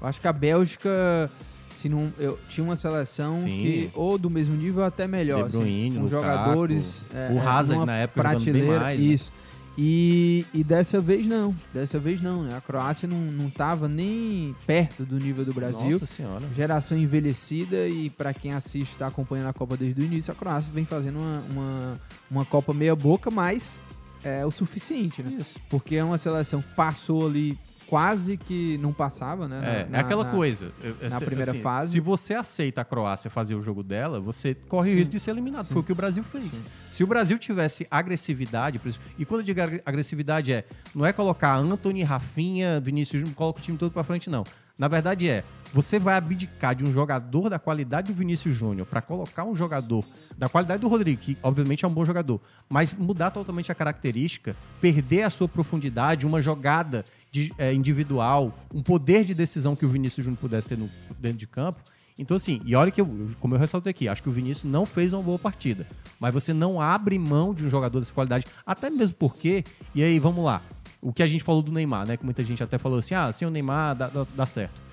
[0.00, 1.30] eu acho que a Bélgica
[1.78, 3.50] se não, eu, tinha uma seleção Sim.
[3.50, 5.46] que ou do mesmo nível ou até melhor.
[5.48, 7.04] De Bruyne, assim, com Lukaku, jogadores.
[7.32, 9.04] o Hazard numa na época prateleira, mais, né?
[9.04, 9.32] Isso.
[9.80, 11.54] E, e dessa vez não.
[11.72, 12.42] Dessa vez não.
[12.42, 12.56] né?
[12.56, 15.92] A Croácia não, não tava nem perto do nível do Brasil.
[15.92, 16.44] Nossa senhora.
[16.52, 20.72] Geração envelhecida e para quem assiste, está acompanhando a Copa desde o início, a Croácia
[20.72, 23.80] vem fazendo uma, uma, uma Copa meia boca, mas
[24.24, 25.36] é o suficiente, né?
[25.38, 25.60] Isso.
[25.70, 27.56] Porque é uma seleção que passou ali
[27.88, 29.58] quase que não passava, né?
[29.86, 30.72] É, na- é aquela na- coisa.
[30.82, 31.92] eu- na assim, primeira assim, fase.
[31.92, 34.98] Se você aceita a Croácia fazer o jogo dela, você corre o Sim.
[34.98, 35.66] risco de ser eliminado.
[35.68, 36.62] Foi o que o Brasil fez.
[36.90, 38.80] Se o Brasil tivesse agressividade,
[39.18, 43.62] e quando eu digo ag- agressividade é, não é colocar Anthony, Rafinha, Vinícius, coloca o
[43.62, 44.44] time todo pra frente, não.
[44.78, 45.42] Na verdade é,
[45.74, 50.04] você vai abdicar de um jogador da qualidade do Vinícius Júnior para colocar um jogador
[50.36, 54.54] da qualidade do Rodrigo, que obviamente é um bom jogador, mas mudar totalmente a característica,
[54.80, 59.88] perder a sua profundidade, uma jogada de, é, individual, um poder de decisão que o
[59.88, 60.88] Vinícius Júnior pudesse ter no,
[61.18, 61.80] dentro de campo.
[62.18, 64.84] Então, assim, e olha que, eu, como eu ressaltei aqui, acho que o Vinícius não
[64.84, 65.86] fez uma boa partida.
[66.18, 69.62] Mas você não abre mão de um jogador dessa qualidade, até mesmo porque,
[69.94, 70.60] e aí, vamos lá,
[71.00, 72.16] o que a gente falou do Neymar, né?
[72.16, 74.87] Que muita gente até falou assim, ah, sem o Neymar dá, dá, dá certo.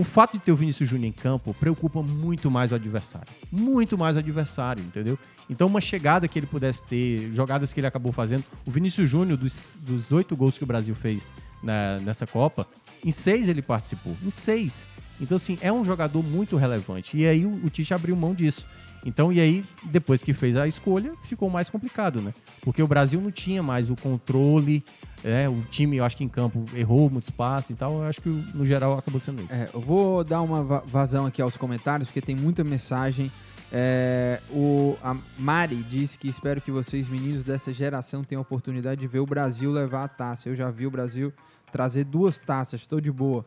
[0.00, 3.28] O fato de ter o Vinícius Júnior em campo preocupa muito mais o adversário.
[3.52, 5.18] Muito mais o adversário, entendeu?
[5.50, 8.42] Então, uma chegada que ele pudesse ter, jogadas que ele acabou fazendo.
[8.64, 9.78] O Vinícius Júnior, dos,
[10.10, 11.30] oito gols que o Brasil fez
[11.62, 12.66] na, nessa Copa,
[13.04, 14.16] em seis ele participou.
[14.24, 14.86] Em seis.
[15.20, 17.18] Então, assim, é um jogador muito relevante.
[17.18, 18.64] E aí o, o Tite abriu mão disso.
[19.04, 22.34] Então, e aí, depois que fez a escolha, ficou mais complicado, né?
[22.60, 24.84] Porque o Brasil não tinha mais o controle,
[25.24, 25.48] né?
[25.48, 27.94] O time, eu acho que em campo errou muito espaço e tal.
[27.94, 29.52] Eu acho que, no geral, acabou sendo isso.
[29.52, 33.30] É, eu vou dar uma va- vazão aqui aos comentários, porque tem muita mensagem.
[33.72, 39.00] É, o, a Mari disse que espero que vocês, meninos dessa geração, tenham a oportunidade
[39.00, 40.48] de ver o Brasil levar a taça.
[40.48, 41.32] Eu já vi o Brasil
[41.72, 43.46] trazer duas taças, estou de boa.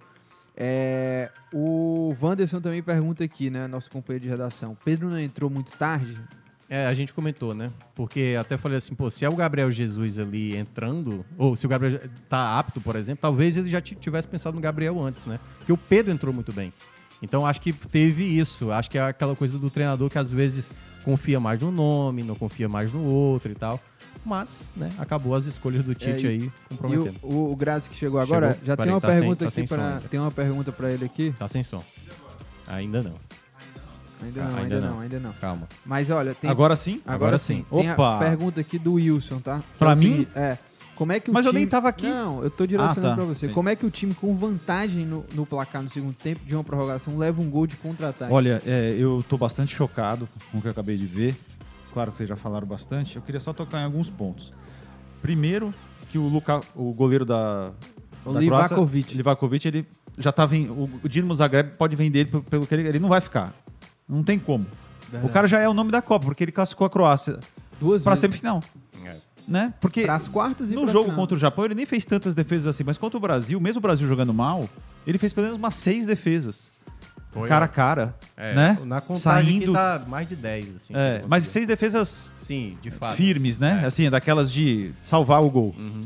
[0.56, 3.68] É, o Wanderson também pergunta aqui, né?
[3.68, 4.78] Nosso companheiro de redação.
[4.86, 6.20] Pedro não entrou muito tarde?
[6.70, 7.72] É, a gente comentou, né?
[7.94, 11.70] Porque até falei assim, pô, se é o Gabriel Jesus ali entrando, ou se o
[11.70, 15.39] Gabriel tá apto, por exemplo, talvez ele já ti- tivesse pensado no Gabriel antes, né?
[15.58, 16.72] Porque o Pedro entrou muito bem.
[17.22, 18.72] Então acho que teve isso.
[18.72, 20.72] Acho que é aquela coisa do treinador que às vezes
[21.04, 23.80] confia mais no nome, não confia mais no outro e tal.
[24.26, 27.16] Mas, né, acabou as escolhas do Tite É, aí comprometendo.
[27.24, 28.66] E o, o, Grazi que chegou agora, Chegou?
[28.66, 30.02] já tem uma tá sem- pergunta tá aqui sem para ainda.
[30.08, 31.36] tem uma pergunta para ele aqui.
[31.38, 31.84] Tá sem som.
[32.68, 33.16] Ainda não.
[34.22, 34.90] Ainda não, ainda ainda não.
[34.94, 35.34] não, ainda não.
[35.34, 35.68] Calma.
[35.86, 37.02] Mas olha, tem Agora sim?
[37.06, 37.66] Agora, Agora sim.
[37.70, 37.78] sim.
[37.78, 38.20] Tem a Opa!
[38.20, 39.60] pergunta aqui do Wilson, tá?
[39.60, 40.10] Que Pra é o mim?
[40.12, 40.58] seguinte, é.
[40.96, 41.62] Como é que o Mas eu time...
[41.62, 42.08] nem tava aqui.
[42.08, 43.16] Não, eu tô direcionando Ah, tá.
[43.16, 43.48] pra você.
[43.48, 43.54] Entendi.
[43.56, 46.64] Como é que o time com vantagem no, no placar no segundo tempo de uma
[46.64, 48.32] prorrogação leva um gol de contra-ataque?
[48.32, 51.36] Olha, é, eu tô bastante chocado com o que eu acabei de ver.
[51.93, 53.15] Claro que vocês já falaram bastante.
[53.15, 54.51] Eu queria só tocar em alguns pontos.
[55.21, 55.73] Primeiro,
[56.12, 57.71] que o, Luka, o goleiro da.
[58.25, 59.03] O da Livakovic.
[59.03, 59.86] Croácia, Livakovic, ele
[60.17, 63.53] já tá o, Dinamo Zagreb pode vender ele pelo- que ele, ele não vai ficar.
[64.08, 64.65] Não tem como.
[65.10, 65.25] Verdade.
[65.25, 67.39] O cara já é o nome da Copa, porque ele classificou a Croácia
[67.79, 68.21] Duas pra vezes.
[68.21, 68.62] semifinal,
[69.06, 69.17] É.
[69.47, 69.73] né?
[69.79, 71.15] Porque Pras quartas e no jogo final.
[71.19, 73.82] contra o Japão ele nem fez tantas defesas assim, mas contra o Brasil, mesmo o
[73.82, 74.67] Brasil jogando mal,
[75.06, 76.71] ele fez pelo menos umas seis defesas.
[77.34, 78.78] Foi, cara a cara, É, né?
[78.86, 80.93] Na contagem Saindo, tá mais de 10, assim.
[80.96, 83.15] é, mas seis defesas Sim, de fato.
[83.15, 83.82] firmes, né?
[83.84, 83.88] É.
[83.88, 85.74] Assim, daquelas de salvar o gol.
[85.78, 86.04] Uhum.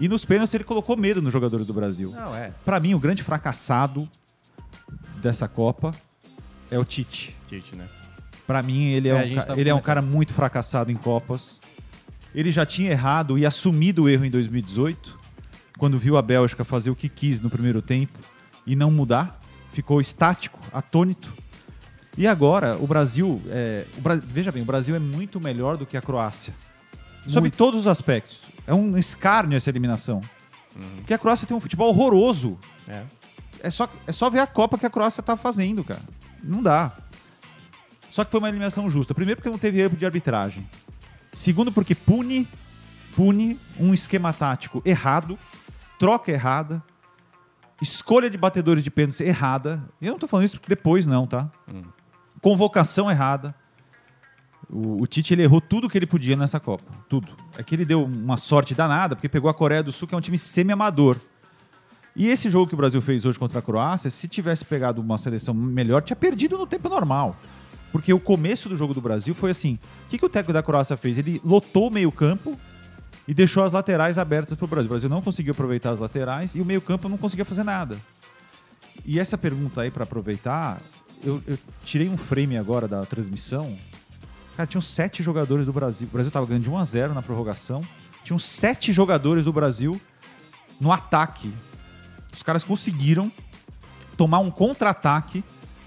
[0.00, 2.10] E nos pênaltis ele colocou medo nos jogadores do Brasil.
[2.12, 2.50] Não, é.
[2.64, 4.08] Pra mim, o grande fracassado
[5.20, 5.92] dessa Copa
[6.70, 7.36] é o Tite.
[7.46, 7.86] Tite, né?
[8.46, 11.60] Pra mim, ele é, É, um, tava ele é um cara muito fracassado em Copas.
[12.34, 15.16] Ele já tinha errado e assumido o erro em 2018,
[15.78, 18.18] quando viu a Bélgica fazer o que quis no primeiro tempo
[18.66, 19.40] e não mudar.
[19.74, 21.30] Ficou estático, atônito.
[22.16, 23.42] E agora, o Brasil.
[23.48, 26.54] é, o Bra- veja bem, o Brasil é muito melhor do que a Croácia.
[27.24, 27.56] Sobre Muito.
[27.56, 28.40] todos os aspectos.
[28.66, 30.22] É um escárnio essa eliminação.
[30.96, 32.58] Porque a Croácia tem um futebol horroroso.
[32.88, 33.02] É.
[33.60, 36.02] É só, é só ver a Copa que a Croácia tá fazendo, cara.
[36.42, 36.92] Não dá.
[38.10, 39.14] Só que foi uma eliminação justa.
[39.14, 40.68] Primeiro porque não teve erro de arbitragem.
[41.32, 42.46] Segundo porque pune,
[43.16, 45.38] pune um esquema tático errado,
[45.98, 46.82] troca errada,
[47.80, 49.82] escolha de batedores de pênaltis errada.
[50.00, 51.50] E eu não tô falando isso depois não, tá?
[51.68, 51.82] Hum.
[52.40, 53.54] Convocação errada.
[54.70, 56.92] O, o Tite ele errou tudo que ele podia nessa Copa.
[57.08, 57.32] Tudo.
[57.58, 60.18] É que ele deu uma sorte danada, porque pegou a Coreia do Sul, que é
[60.18, 61.18] um time semi-amador.
[62.16, 65.18] E esse jogo que o Brasil fez hoje contra a Croácia, se tivesse pegado uma
[65.18, 67.36] seleção melhor, tinha perdido no tempo normal.
[67.90, 70.62] Porque o começo do jogo do Brasil foi assim: o que, que o técnico da
[70.62, 71.18] Croácia fez?
[71.18, 72.58] Ele lotou o meio-campo
[73.26, 74.86] e deixou as laterais abertas para o Brasil.
[74.86, 77.96] O Brasil não conseguiu aproveitar as laterais e o meio-campo não conseguia fazer nada.
[79.04, 80.80] E essa pergunta aí para aproveitar,
[81.22, 83.76] eu, eu tirei um frame agora da transmissão.
[84.56, 86.06] Cara, tinham sete jogadores do Brasil.
[86.06, 87.82] O Brasil tava ganhando de 1 a 0 na prorrogação.
[88.22, 90.00] Tinham sete jogadores do Brasil
[90.80, 91.52] no ataque.
[92.32, 93.30] Os caras conseguiram
[94.16, 95.42] tomar um contra-ataque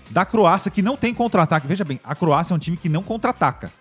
[0.09, 1.67] da Croácia, que não tem contra-ataque.
[1.67, 3.71] Veja bem, a Croácia é um time que não contra-ataca.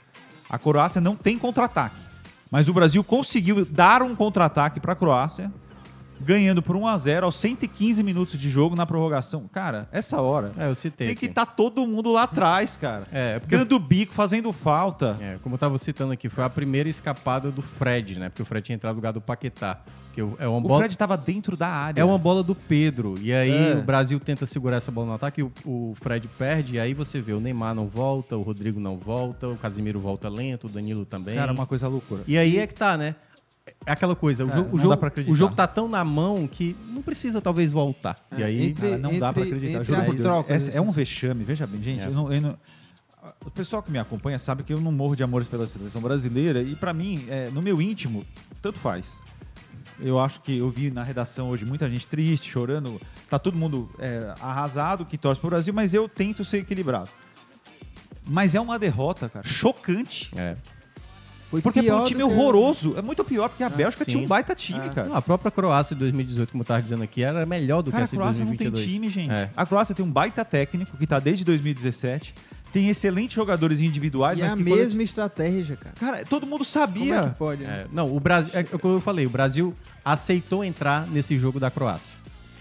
[0.48, 2.05] A Croácia não tem contra-ataque.
[2.50, 5.52] Mas o Brasil conseguiu dar um contra-ataque para a Croácia,
[6.20, 9.48] ganhando por 1 a 0 aos 115 minutos de jogo na prorrogação.
[9.52, 11.08] Cara, essa hora É, eu citei.
[11.08, 13.04] tem que estar todo mundo lá atrás, cara.
[13.12, 13.56] É, é porque.
[13.56, 15.16] Dando bico, fazendo falta.
[15.20, 18.28] É, como eu tava citando aqui, foi a primeira escapada do Fred, né?
[18.28, 19.80] Porque o Fred tinha entrado no lugar do Paquetá.
[20.12, 20.80] Que é uma O bola.
[20.80, 22.00] Fred tava dentro da área.
[22.00, 23.16] É uma bola do Pedro.
[23.20, 23.74] E aí É.
[23.74, 27.20] o Brasil tenta segurar essa bola no ataque, o, o Fred perde, e aí você
[27.20, 31.04] vê, o Neymar não volta, o Rodrigo não volta, o Casimiro volta lento, o Danilo
[31.04, 31.36] também.
[31.36, 32.22] Cara, uma coisa loucura.
[32.26, 33.14] E aí é que tá, né?
[33.84, 36.76] É aquela coisa, o, É, jogo, o, jogo, o jogo tá tão na mão que
[36.88, 38.16] não precisa talvez voltar.
[38.36, 39.82] e aí Cara, não dá pra acreditar.
[39.84, 40.44] Juro por Deus.
[40.48, 42.02] Essa é um vexame, veja bem, gente.
[42.02, 42.06] É.
[42.06, 42.58] eu não- eu não-
[43.44, 46.62] o pessoal que me acompanha sabe que eu não morro de amores pela seleção brasileira
[46.62, 48.24] e pra mim, é, no meu íntimo,
[48.62, 49.22] tanto faz.
[50.00, 53.00] Eu acho que eu vi na redação hoje muita gente triste, chorando.
[53.30, 57.08] Tá todo mundo é, arrasado que torce pro Brasil, mas eu tento ser equilibrado.
[58.26, 60.30] Mas é uma derrota, cara, chocante.
[60.36, 60.56] É.
[61.56, 62.94] Foi Porque é pior um do time que- horroroso.
[62.96, 64.24] É muito pior, porque a Ah, Bélgica tinha sim.
[64.24, 64.88] um baita time, É.
[64.90, 65.08] cara.
[65.08, 68.04] Não, a própria Croácia de 2018, como eu tava dizendo aqui, era melhor do Cara,
[68.04, 68.84] a que essa de Croácia não 2022.
[68.84, 69.30] tem time, gente.
[69.32, 69.50] É.
[69.56, 72.34] A Croácia tem um baita técnico que tá desde 2017.
[72.72, 75.94] Tem excelentes jogadores individuais, E mas é a que mesma estratégia, cara.
[75.98, 77.14] Cara, todo mundo sabia.
[77.16, 77.62] Como é que pode?
[77.62, 77.84] né?
[77.84, 81.58] É, não, o Brasil, é o que eu falei, o Brasil aceitou entrar nesse jogo
[81.58, 82.16] da Croácia.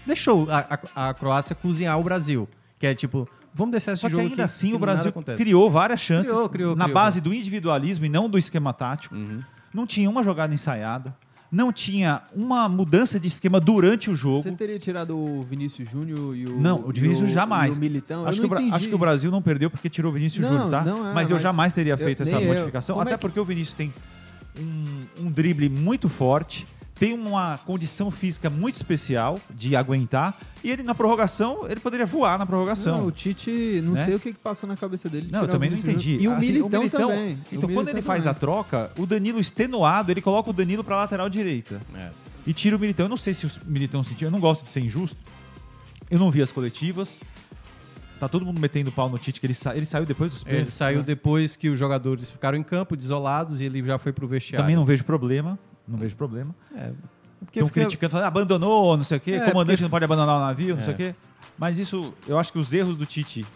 [0.06, 4.06] Deixou a, a- a Croácia cozinhar o Brasil, que é tipo, vamos deixar esse Só
[4.08, 6.94] que jogo ainda aqui, assim que o Brasil criou várias chances Criou, criou, na criou.
[6.94, 9.14] base do individualismo e não do esquema tático.
[9.14, 9.40] Uhum.
[9.72, 11.16] Não tinha uma jogada ensaiada.
[11.50, 14.42] Não tinha uma mudança de esquema durante o jogo.
[14.42, 16.60] Você teria tirado o Vinícius Júnior e o.
[16.60, 17.76] Não, o Vinícius jamais.
[17.76, 18.26] o Militão?
[18.26, 20.70] Acho, que o acho que o Brasil não perdeu porque tirou o Vinícius Não, Júnior,
[20.70, 20.82] tá?
[20.82, 22.46] não é, mas eu mas jamais teria eu- feito essa eu.
[22.48, 22.96] modificação.
[22.96, 23.94] Como é Até que- porque o Vinícius tem
[24.58, 26.66] um, um drible muito forte,
[26.98, 30.34] tem uma condição física muito especial de aguentar.
[30.64, 32.96] E ele na prorrogação, ele poderia voar na prorrogação.
[32.98, 34.04] Não, o Tite, não Né?
[34.04, 35.26] sei o que que passou na cabeça dele.
[35.26, 36.14] de Não, eu também o não entendi.
[36.14, 36.22] Júnior.
[36.22, 36.46] E o, Assim,
[36.80, 37.38] Militão, também.
[37.52, 38.40] Então, O quando ele Militão faz a também.
[38.40, 41.80] troca, o Danilo extenuado, ele coloca o Danilo pra lateral direita.
[41.94, 42.10] É.
[42.46, 43.04] E tira o Militão.
[43.06, 44.28] Eu não sei se o Militão sentiu.
[44.28, 45.18] Eu não gosto de ser injusto.
[46.10, 47.18] Eu não vi as coletivas.
[48.18, 49.76] Tá todo mundo metendo pau no Tite, que ele, sa...
[49.76, 51.04] ele saiu depois dos Ele pênaltis, saiu né?
[51.04, 54.62] depois que os jogadores ficaram em campo, desolados, e ele já foi pro vestiário.
[54.64, 55.58] Também não vejo problema.
[55.86, 56.54] Não vejo problema.
[56.74, 56.90] É,
[57.40, 59.90] porque Estão fica- criticando, falando, "Ah, abandonou, não sei o quê, É, comandante porque- não
[59.90, 60.94] pode abandonar o navio, não sei É.
[60.94, 61.14] o quê.
[61.58, 63.46] Mas isso, eu acho que os erros do Tite,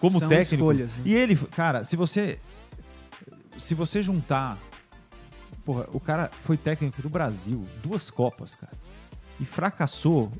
[0.00, 0.54] como São técnico.
[0.54, 1.02] escolhas, né?
[1.04, 2.38] E ele, cara, se você.
[3.58, 4.58] Se você juntar.
[5.64, 8.72] Porra, o cara foi técnico do Brasil, duas Copas, cara.
[9.40, 10.30] E fracassou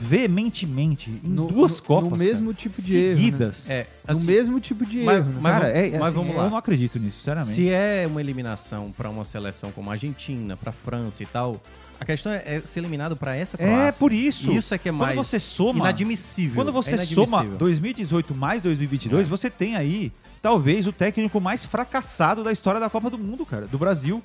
[0.00, 2.10] veementemente em No- duas no- Copas.
[2.10, 3.16] no mesmo cara, tipo de erro, né?
[3.16, 3.70] seguidas.
[3.70, 5.26] É, No assim, mesmo tipo de mas- erro.
[5.30, 5.38] né?
[5.40, 6.44] mas cara, vamos- é, mas assim, vamos lá.
[6.44, 7.54] eu não acredito nisso, sinceramente.
[7.54, 11.60] Se é uma eliminação pra uma seleção como a Argentina, pra França e tal,
[12.00, 13.98] a questão é, é ser eliminado pra essa É, Croácia.
[13.98, 14.52] por isso.
[14.52, 16.54] Isso é que é Quando mais você soma- inadmissível.
[16.54, 17.58] Quando você é soma inadmissível.
[17.58, 19.30] 2018 mais 2022, É.
[19.30, 23.66] você tem aí, talvez, o técnico mais fracassado da história da Copa do Mundo, cara,
[23.66, 24.22] do Brasil.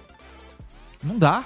[1.04, 1.44] Não dá.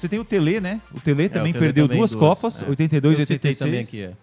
[0.00, 0.80] Você tem o Tele, né?
[0.94, 2.66] O Tele É, também o Tele perdeu também duas, Copas, é.
[2.68, 3.58] 82 e Eu citei 86.
[3.58, 4.16] também aqui, é.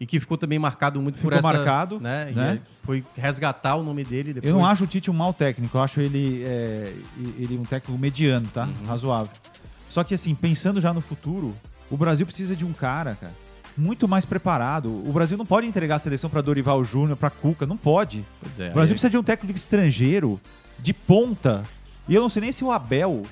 [0.00, 1.58] E que ficou também marcado muito por Ficou essa...
[1.58, 2.30] marcado, né?
[2.32, 2.60] Né?
[2.62, 4.48] é- foi resgatar o nome dele depois.
[4.52, 6.92] Eu não acho o Tite um mau técnico, eu acho ele, é,
[7.38, 8.64] ele um técnico mediano, tá?
[8.66, 8.86] Uhum.
[8.86, 9.32] Razoável.
[9.90, 11.52] Só que assim, pensando já no futuro,
[11.90, 13.32] o Brasil precisa de um cara, cara,
[13.76, 14.88] muito mais preparado.
[15.08, 18.24] O Brasil não pode entregar a seleção para Dorival Júnior, para Cuca, não pode.
[18.42, 20.38] Pois é, o Brasil aí- precisa de um técnico estrangeiro,
[20.78, 21.64] de ponta.
[22.08, 23.24] E eu não sei nem se o Abel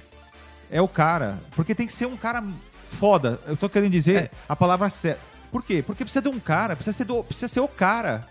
[0.71, 2.43] é o cara, porque tem que ser um cara
[2.91, 3.39] foda.
[3.47, 4.31] Eu tô querendo dizer É.
[4.49, 5.21] a palavra certa.
[5.51, 5.83] Por quê?
[5.87, 8.27] Porque precisa de um cara, precisa ser, do- precisa ser o cara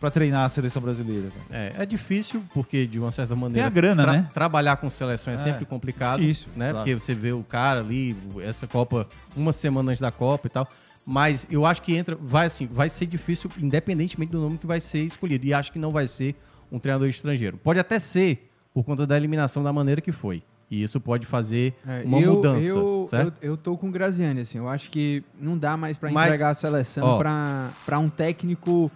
[0.00, 1.28] para treinar a seleção brasileira.
[1.50, 3.66] É, é difícil, porque de uma certa maneira.
[3.66, 4.28] a grana, né?
[4.34, 6.20] Trabalhar com seleção é, É, sempre complicado.
[6.20, 6.70] difícil, né?
[6.70, 6.76] claro.
[6.84, 10.68] Porque você vê o cara ali, essa Copa, uma semana antes da Copa e tal.
[11.06, 12.16] Mas eu acho que entra.
[12.20, 15.44] Vai assim, vai ser difícil, independentemente do nome que vai ser escolhido.
[15.46, 16.34] E acho que não vai ser
[16.72, 17.56] um treinador estrangeiro.
[17.58, 20.42] Pode até ser, por conta da eliminação da maneira que foi.
[20.70, 22.66] E isso pode fazer É, uma eu, mudança.
[22.66, 23.34] Eu, certo?
[23.42, 24.58] eu, eu tô com o Graziani, assim.
[24.58, 28.90] Eu acho que não dá mais pra Mas, entregar a seleção pra um técnico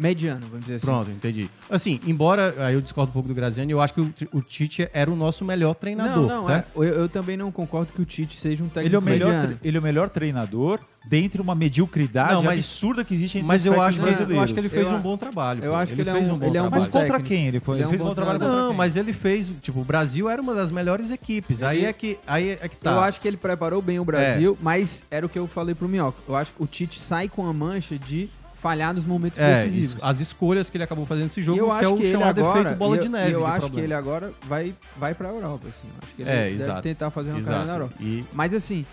[0.00, 0.86] mediano, vamos dizer assim.
[0.86, 1.48] Pronto, entendi.
[1.68, 4.88] Assim, embora aí eu discordo um pouco do Graziani, eu acho que o, o Tite
[4.92, 6.82] era o nosso melhor treinador, Não, não, certo?
[6.82, 9.02] é, eu, eu também não concordo que o Tite seja um técnico Ele é, o
[9.02, 9.58] melhor, mediano.
[9.62, 13.46] ele é o melhor treinador dentro de uma mediocridade Não, mas- absurda que existe entre
[13.48, 14.44] Mas os eu acho, que, eu brasileiros.
[14.44, 15.64] acho que ele fez Eu um bom trabalho.
[15.64, 15.76] eu pô.
[15.78, 16.82] acho que ele é fez um- bom ele é um trabalho.
[16.82, 17.76] Mas contra quem ele foi?
[17.76, 18.76] Ele Ele, é um fez um bom trabalho contra Não, quem?
[18.76, 21.62] mas ele fez, tipo, o Brasil era uma das melhores equipes.
[21.62, 22.92] Aí Ele- é que aí é que tá.
[22.92, 25.88] Eu acho que ele preparou bem o Brasil, mas era o que eu falei pro
[25.88, 26.18] Minhoca.
[26.28, 28.28] Eu acho que o Tite sai com a mancha de
[28.60, 29.94] falhar nos momentos é, decisivos.
[29.96, 32.02] es- as escolhas que ele acabou fazendo nesse jogo, eu que acho é o que
[32.02, 33.32] ele chamado agora, efeito bola eu, de neve.
[33.32, 33.74] eu acho problema.
[33.80, 35.88] que ele agora vai, vai pra Europa, assim.
[35.88, 36.82] Eu Acho que ele É, deve exato.
[36.82, 37.52] tentar fazer uma Exato.
[37.56, 37.94] carreira na Europa.
[38.00, 38.84] E- Mas assim,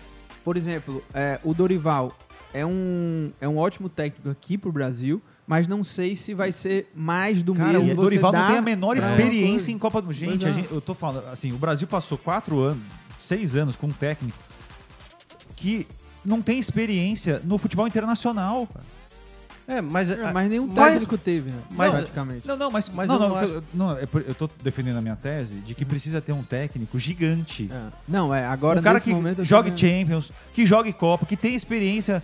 [0.44, 2.12] por exemplo, é, o Dorival
[2.54, 6.90] é um, é um ótimo técnico aqui pro Brasil, mas não sei se vai ser
[6.94, 7.84] mais do Cara, mesmo.
[7.92, 10.14] o você Dorival não dá tem a menor experiência em Copa do Mundo.
[10.14, 10.52] Gente, é.
[10.52, 12.82] gente- eu tô falando, assim, o Brasil passou quatro anos,
[13.18, 14.36] seis anos com um técnico
[15.56, 15.86] que
[16.24, 18.66] não tem experiência no futebol internacional.
[18.66, 18.84] cara.
[19.68, 21.58] É, mas, É, mas nenhum mas- técnico teve, né?
[21.70, 22.46] mas- praticamente.
[22.48, 25.00] Não, não, mas, Mas não, eu não, não eu, não, é eu tô defendendo a
[25.02, 27.68] minha tese de que precisa ter um técnico gigante.
[27.70, 27.86] É.
[28.08, 29.10] Não, é, agora um cara que
[29.42, 32.22] jogue Champions, que jogue Copa, que tenha experiência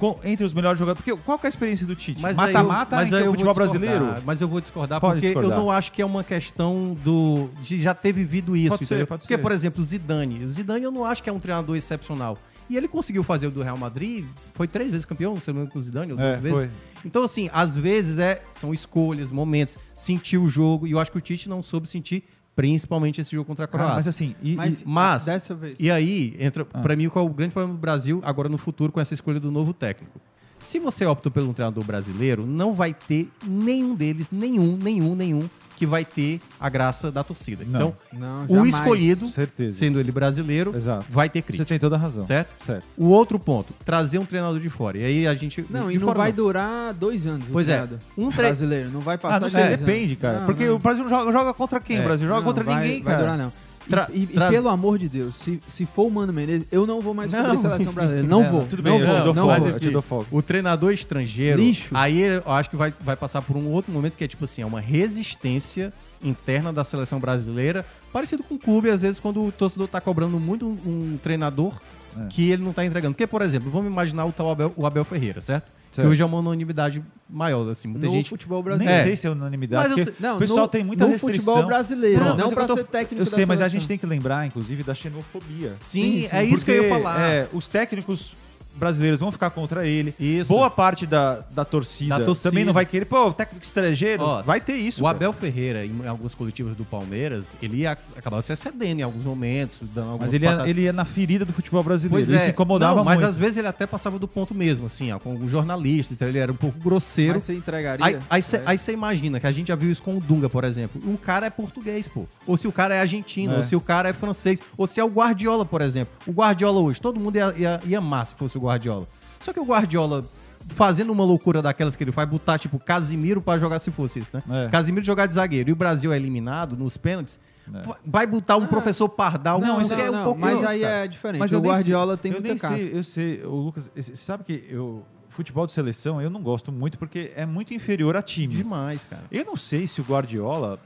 [0.00, 1.04] com- entre os melhores jogadores.
[1.04, 2.20] Porque qual que é a experiência do Tite?
[2.20, 4.14] Mas aí eu- Mata-mata mas aí eu vou futebol brasileiro?
[4.26, 5.52] Mas eu vou discordar Pode porque discordar.
[5.56, 9.06] eu não acho que é uma questão do de já ter vivido isso, Pode ser,
[9.06, 9.40] pode porque ser.
[9.42, 12.36] por exemplo, o Zidane, o Zidane eu não acho que é um treinador excepcional.
[12.68, 15.60] E ele conseguiu fazer o do Real Madrid, foi três vezes campeão, se não me
[15.60, 16.58] engano, com o Zidane, ou É, duas vezes.
[16.58, 16.70] foi.
[17.04, 21.18] Então assim, às vezes é são escolhas, momentos, sentir o jogo, e eu acho que
[21.18, 22.24] o Tite não soube sentir
[22.56, 23.94] principalmente esse jogo contra a Croácia.
[23.96, 25.74] mas assim, e- Mas, e- Mas, dessa vez.
[25.78, 26.80] e aí, entra, Ah.
[26.80, 29.40] pra mim, qual é o grande problema do Brasil agora no futuro com essa escolha
[29.40, 30.20] do novo técnico?
[30.64, 35.48] Se você opta por um treinador brasileiro, não vai ter nenhum deles, nenhum, nenhum, nenhum,
[35.76, 37.64] que vai ter a graça da torcida.
[37.66, 37.94] Não.
[38.12, 39.76] Então, Não, o escolhido, Certeza.
[39.76, 41.04] sendo ele brasileiro, Exato.
[41.10, 41.66] vai ter Você crítica.
[41.66, 42.24] tem toda a razão.
[42.24, 42.64] Certo?
[42.64, 42.84] Certo.
[42.96, 44.98] O outro ponto, trazer um treinador de fora.
[44.98, 45.66] E aí a gente.
[45.68, 47.46] Não, e não vai durar dois anos.
[47.50, 47.86] Pois é.
[48.16, 48.90] Um tre- brasileiro.
[48.92, 50.18] Não vai passar Ah, não de sei, dois depende, anos.
[50.20, 50.38] cara.
[50.38, 50.76] Não, porque não.
[50.76, 51.96] o Brasil joga, joga contra quem?
[51.96, 52.00] É.
[52.00, 53.24] O Brasil joga Não, contra vai- ninguém, vai cara.
[53.24, 53.52] durar, não.
[53.86, 56.66] E, Tra- e- e traz- pelo amor de Deus, se, se for o Mano Menezes,
[56.72, 57.56] eu não vou mais cobrir Não.
[57.56, 58.26] seleção brasileira.
[58.28, 58.64] Não É, vou.
[58.66, 59.68] tudo não bem, eu vou, te dou não folga, vou.
[59.70, 60.26] eu te dou folga.
[60.30, 61.90] O treinador estrangeiro, Lixo.
[61.96, 64.62] aí eu acho que vai, vai passar por um outro momento que é tipo assim,
[64.62, 69.52] é uma resistência interna da seleção brasileira, parecido com o clube, às vezes, quando o
[69.52, 71.74] torcedor tá cobrando muito um, um treinador
[72.18, 72.26] É.
[72.28, 73.14] que ele não tá entregando.
[73.14, 75.70] Porque, por exemplo, vamos imaginar o tal Abel, o Abel Ferreira, certo?
[75.94, 76.06] Certo.
[76.08, 78.28] Que hoje é uma unanimidade maior, assim, muita No gente...
[78.28, 79.00] futebol Nem brasileiro.
[79.00, 79.04] É.
[79.04, 81.44] sei se é unanimidade, Mas sei- Não, o pessoal no- tem muita no restrição.
[81.54, 84.04] futebol brasileiro, não é eu tô- ser técnico Eu sei, mas a gente tem que
[84.04, 85.74] lembrar, inclusive, da xenofobia.
[85.80, 86.36] Sim, Sim, sim.
[86.36, 87.20] é isso que eu ia falar.
[87.20, 88.34] é, os técnicos
[88.76, 90.14] brasileiros vão ficar contra ele.
[90.18, 90.48] Isso.
[90.52, 92.50] Boa parte da, da, torcida Da torcida.
[92.50, 93.04] também não vai querer.
[93.04, 95.00] Pô, técnico estrangeiro, Ó, vai ter isso.
[95.00, 95.16] O cara.
[95.16, 99.78] Abel Ferreira, em alguns coletivos do Palmeiras, ele ia acabar se excedendo em alguns momentos,
[99.82, 102.14] dando algumas Mas ele ia, ele ia na ferida do futebol brasileiro.
[102.26, 102.50] Pois Isso é.
[102.50, 103.28] incomodava Não, mas muito.
[103.30, 106.38] às vezes ele até passava do ponto mesmo, assim, ó, com os jornalistas, então ele
[106.38, 107.34] era um pouco grosseiro.
[107.34, 108.04] Mas você entregaria?
[108.04, 108.62] Aí, aí, cê, É.
[108.66, 111.00] aí você imagina que a gente já viu isso com o Dunga, por exemplo.
[111.06, 112.26] Um cara é português, pô.
[112.46, 113.56] Ou se o cara é argentino, É.
[113.58, 116.12] ou se o cara é francês, ou se é o Guardiola, por exemplo.
[116.26, 119.06] O Guardiola hoje, todo mundo ia, ia, ia amar se fosse o Guardiola.
[119.40, 120.24] Só que o Guardiola,
[120.68, 124.30] fazendo uma loucura daquelas que ele faz, botar, tipo, Casimiro pra jogar se fosse isso,
[124.34, 124.42] né?
[124.66, 124.68] É.
[124.70, 127.38] Casimiro jogar de zagueiro e o Brasil é eliminado nos pênaltis,
[127.72, 127.80] É.
[127.82, 129.60] va- vai botar um professor Pardal.
[129.60, 130.94] Não, isso é um não, pouco mas isso, aí cara.
[131.04, 131.40] é diferente.
[131.40, 132.78] Mas o Guardiola sei- tem muita nem casca.
[132.78, 136.70] sei, eu sei, o Lucas, você sabe que eu futebol de seleção eu não gosto
[136.70, 138.54] muito porque é muito inferior a time.
[138.54, 139.24] Demais, cara.
[139.32, 140.78] Eu não sei se o Guardiola,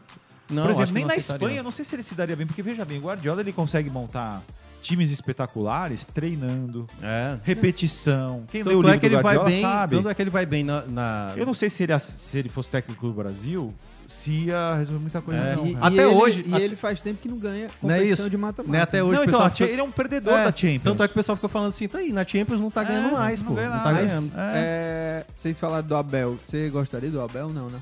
[0.50, 1.44] Não, por exemplo, nem na aceitaria.
[1.44, 3.52] Espanha, eu não sei se ele se daria bem, porque veja bem, o Guardiola ele
[3.52, 4.42] consegue montar
[4.82, 7.36] times espetaculares treinando, É.
[7.42, 8.44] repetição.
[8.50, 9.96] Quem lê o Tanto livro é que do ele vai bem, sabe.
[9.96, 12.48] tanto é que ele vai bem na, na- Eu não sei se ele, se ele
[12.48, 13.74] fosse técnico do Brasil,
[14.06, 15.66] se ia resolver muita coisa É, não.
[15.66, 15.76] E.
[15.80, 18.30] Até e ele- hoje- E ele faz tempo que não ganha Não é competição isso.
[18.30, 18.72] de mata-mata.
[18.72, 20.82] Né, até hoje Não, então, pessoal a fica- ele é um perdedor É, da Champions.
[20.82, 23.08] Tanto é que o pessoal fica falando assim, tá aí, na Champions não tá ganhando
[23.08, 23.54] É, mais, não pô.
[23.54, 24.32] ganha Não tá ganhando.
[24.36, 26.36] É, vocês falaram do Abel.
[26.44, 27.48] Você gostaria do Abel?
[27.50, 27.78] Não, né?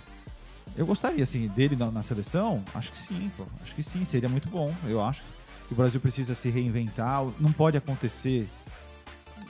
[0.77, 2.63] Eu gostaria, assim, dele na, na seleção.
[2.75, 3.45] Acho que sim, pô.
[3.63, 5.23] Acho que sim, seria muito bom, eu acho.
[5.67, 7.25] Que o Brasil precisa se reinventar.
[7.41, 8.49] Não pode acontecer.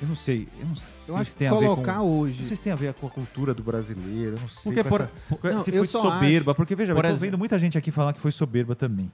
[0.00, 0.46] Eu não sei.
[0.60, 2.18] Eu não sei Eu acho se que tem a ver colocar com.
[2.20, 2.40] hoje.
[2.40, 4.36] Não sei se tem a ver com a cultura do brasileiro.
[4.36, 4.72] Eu não sei.
[4.74, 5.08] Porque por-
[5.52, 6.52] Não, se foi soberba.
[6.52, 9.10] acho- Porque, veja, por eu tô vendo muita gente aqui falar que foi soberba também.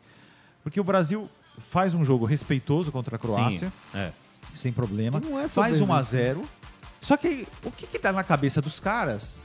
[0.63, 1.29] Porque o Brasil
[1.71, 4.11] faz um jogo respeitoso contra a Croácia, É.
[4.55, 5.21] sem problema.
[5.23, 6.11] E não é faz soberba 1 a isso.
[6.11, 6.43] 0
[7.01, 9.41] Só que o que que tá na cabeça dos caras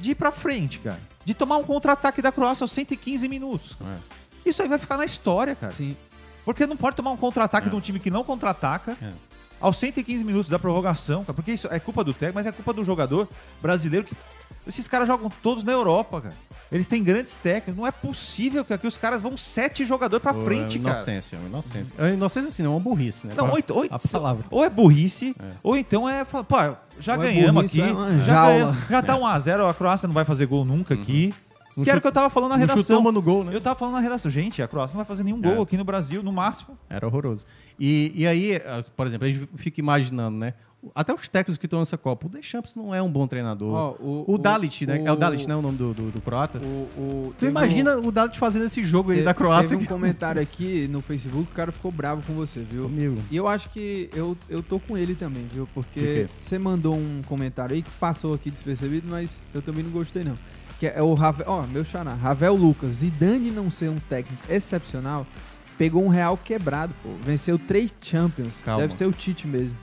[0.00, 1.00] de ir pra frente, cara?
[1.24, 3.76] De tomar um contra-ataque da Croácia aos 115 minutos.
[3.84, 4.48] É.
[4.48, 5.72] Isso aí vai ficar na história, cara.
[5.72, 5.96] Sim.
[6.44, 7.70] Porque não pode tomar um contra-ataque É.
[7.70, 9.10] de um time que não contra-ataca É.
[9.60, 11.34] aos 115 minutos da prorrogação, cara.
[11.34, 13.28] Porque isso é culpa do técnico, mas é culpa do jogador
[13.62, 14.14] brasileiro que.
[14.66, 16.34] Esses caras jogam todos na Europa, cara.
[16.70, 17.76] Eles têm grandes técnicos.
[17.76, 20.94] Não é possível que aqui os caras vão sete jogadores pra Pô, frente, é cara.
[20.94, 21.94] inocência, é uma inocência.
[21.98, 23.34] É inocência assim, não é uma burrice, né?
[23.36, 24.44] Não, Pra- ou, então- ou- a palavra.
[24.50, 25.44] ou é burrice, É.
[25.64, 26.24] ou então é.
[26.24, 26.42] Pô,
[27.00, 27.90] já Ou é ganhamos burrice, aqui.
[27.90, 31.34] é já, ganhamos, já tá 1x0, a Croácia não vai fazer gol nunca aqui.
[31.84, 32.82] Que era o que eu tava falando na redação.
[32.82, 33.50] chutou, mas no gol, né?
[33.54, 34.30] Eu tava falando na redação.
[34.30, 35.62] Gente, a Croácia não vai fazer nenhum gol É.
[35.62, 36.76] aqui no Brasil, no máximo.
[36.88, 37.46] Era horroroso.
[37.78, 38.60] E, e aí,
[38.96, 40.54] por exemplo, a gente fica imaginando, né?
[40.94, 42.26] Até os técnicos que estão nessa Copa.
[42.26, 43.74] O Deschamps não é um bom treinador.
[44.00, 45.02] Ó, o, Dalit, né?
[45.04, 45.54] É o Dalit, né?
[45.54, 46.58] O nome do, do, do croata.
[46.58, 49.76] O, o, Tu teve imagina um- o Dalit fazendo esse jogo aí te- da Croácia.
[49.76, 52.84] Teve um comentário aqui no Facebook, o cara ficou bravo com você, viu?
[52.84, 53.16] Comigo.
[53.30, 55.66] E eu acho que eu, eu tô com ele também, viu?
[55.66, 59.90] Por Porque você mandou um comentário aí que passou aqui despercebido, mas eu também não
[59.90, 60.36] gostei, não.
[60.80, 61.44] Que é o Ravel.
[61.46, 62.94] Ó, meu xará, Ravel Lucas.
[62.94, 65.26] Zidane não ser um técnico excepcional,
[65.76, 67.10] pegou um real quebrado, pô.
[67.22, 68.54] Venceu três Champions.
[68.64, 68.80] Calma.
[68.80, 69.76] Deve ser o Tite mesmo.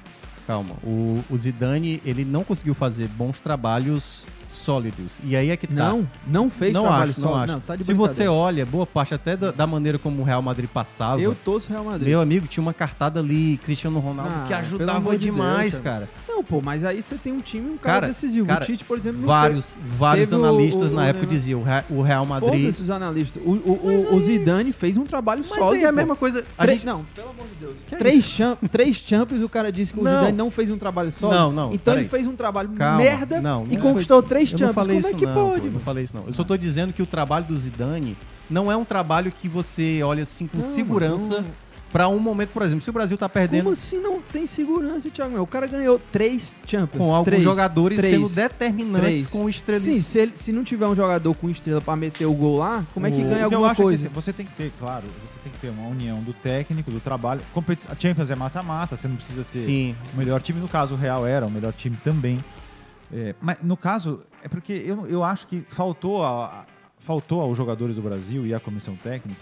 [0.47, 0.75] Calma.
[0.83, 5.19] O, o Zidane, ele não conseguiu fazer bons trabalhos sólidos.
[5.23, 5.73] E aí é que tá.
[5.73, 7.43] Não, não fez não trabalho acho, não sólido.
[7.43, 7.53] acho.
[7.53, 10.41] Não, tá de Se você olha, boa parte até da, da maneira como o Real
[10.41, 11.21] Madrid passava.
[11.21, 12.07] Eu torço Real Madrid.
[12.09, 16.09] Meu amigo, tinha uma cartada ali, Cristiano Ronaldo, Ah, que ajudava de demais, Deus, cara.
[16.27, 18.47] Não, pô, mas aí você tem um time, um cara, Cara, decisivo.
[18.47, 21.25] cara, o Tite, por exemplo, não Vários, teve- vários teve analistas o- na o época
[21.25, 22.61] diziam o Re- o Real Madrid.
[22.61, 23.41] Foda-se os analistas.
[23.45, 25.75] O, Zidane fez um trabalho Mas sólido.
[25.75, 26.43] aí é a mesma coisa.
[26.57, 27.75] A Três- gente- Não, pelo amor de Deus.
[27.87, 28.29] Que é três, isso?
[28.29, 30.19] cham- três Champions o cara disse que o Não.
[30.19, 31.39] Zidane não fez um trabalho sólido.
[31.39, 34.57] Não, não, Então ele fez um trabalho merda não, e não conquistou foi- três eu
[34.57, 34.75] Champions.
[34.87, 35.61] Como é isso que não, pode?
[35.61, 36.25] pô, eu não falei isso não.
[36.27, 38.15] Eu só tô dizendo que o trabalho do Zidane
[38.49, 41.43] não é um trabalho que você olha assim com Não, segurança
[41.91, 45.09] pra um momento, por exemplo, se o Brasil tá perdendo Como assim não tem segurança,
[45.09, 45.41] Thiago?
[45.41, 46.97] O cara ganhou três Champions.
[47.01, 47.43] com alguns Três.
[47.43, 48.13] jogadores Três.
[48.13, 49.27] sendo determinantes Três.
[49.27, 49.79] com estrela.
[49.81, 52.83] Sim, se, ele- se não tiver um jogador com estrela pra meter o gol lá,
[52.93, 54.05] como é que O- ganha alguma é coisa?
[54.07, 56.99] assim, você tem que ter, claro, você tem que ter uma união do técnico, do
[56.99, 57.39] trabalho.
[57.89, 59.95] A Champions é mata-mata, você não precisa ser Sim.
[60.13, 60.59] o melhor time.
[60.59, 62.43] No caso, o Real era o melhor time também.
[63.11, 66.65] É, mas no caso, é porque eu, eu acho que faltou, a, a-
[66.99, 69.39] faltou aos jogadores do Brasil e à comissão técnica,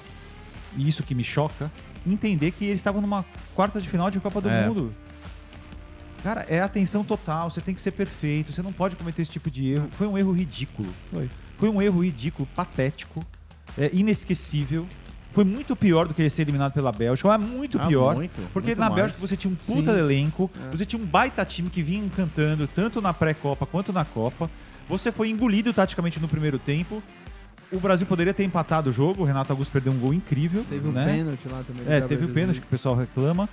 [0.78, 1.72] e isso que me choca,
[2.06, 4.68] entender que eles estavam numa quarta de final de Copa do É.
[4.68, 4.94] Mundo.
[6.24, 9.50] Cara, é atenção total, você tem que ser perfeito, você não pode cometer esse tipo
[9.52, 9.88] de erro.
[9.92, 10.90] Foi um erro ridículo.
[11.12, 11.30] Foi.
[11.58, 13.24] Foi um erro ridículo, patético,
[13.78, 14.88] é, inesquecível.
[15.36, 18.16] Foi muito pior do que ser eliminado pela Bélgica, mas muito Ah, pior.
[18.16, 19.02] muito, porque muito na mais.
[19.02, 20.00] Bélgica você tinha um puta Sim.
[20.00, 20.78] elenco, É.
[20.78, 24.50] você tinha um baita time que vinha encantando, tanto na pré-copa quanto na Copa.
[24.88, 27.04] Você foi engolido taticamente no primeiro tempo.
[27.70, 30.64] O Brasil poderia ter empatado o jogo, o Renato Augusto perdeu um gol incrível.
[30.70, 31.06] Teve um né?
[31.06, 31.84] pênalti lá também.
[31.84, 33.50] do É, teve o pênalti que o pessoal reclama.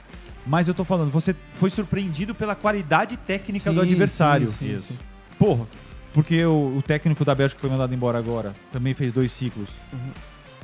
[0.47, 4.47] Mas eu tô falando, você foi surpreendido pela qualidade técnica do Sim, adversário.
[4.49, 4.99] sim, sim, Isso.
[5.37, 5.67] Porra,
[6.13, 9.69] porque o, o técnico da Bélgica que foi mandado embora agora também fez dois ciclos.
[9.93, 9.99] Uhum.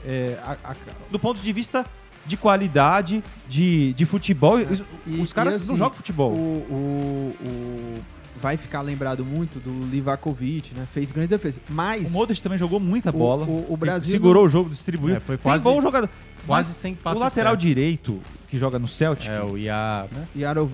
[0.05, 0.77] É, a- a-
[1.11, 1.85] do ponto de vista
[2.27, 6.31] de qualidade, de, de futebol, isso- E- os caras assim, não jogam futebol.
[6.33, 6.37] O,
[6.71, 8.01] o- o-
[8.41, 10.87] vai ficar lembrado muito do Livakovic, né?
[10.93, 11.61] Fez grande defesa.
[11.69, 13.45] Mas O Modric também jogou muita o- bola.
[13.47, 15.17] o- o Brasil segurou não- o jogo, distribuiu.
[15.17, 16.09] É, foi Tem quase- bom jogador.
[16.47, 17.67] quase sem O passes lateral certos.
[17.67, 20.29] direito, que joga no Celtic, É, o Ia, né?
[20.37, 20.71] Yarov...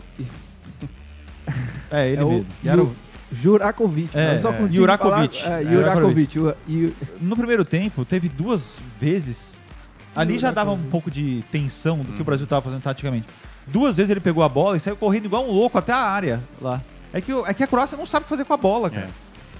[1.90, 2.46] é ele é o mesmo.
[2.64, 2.92] Yarov-
[3.34, 4.10] Jurakovic.
[4.16, 4.52] É, só é.
[4.54, 5.42] consigo Jurakovic.
[5.42, 6.38] falar- É, É, Jurakovic.
[6.38, 9.60] o- e- No primeiro tempo, teve duas vezes.
[10.16, 10.90] Ali já dava um Jurakovic.
[10.90, 12.20] pouco de tensão do que Uhum.
[12.20, 13.26] o Brasil estava fazendo taticamente.
[13.66, 16.40] Duas vezes ele pegou a bola e saiu correndo igual um louco até a área
[16.60, 16.80] lá.
[17.12, 19.08] É que, o- é que a Croácia não sabe fazer com a bola, cara.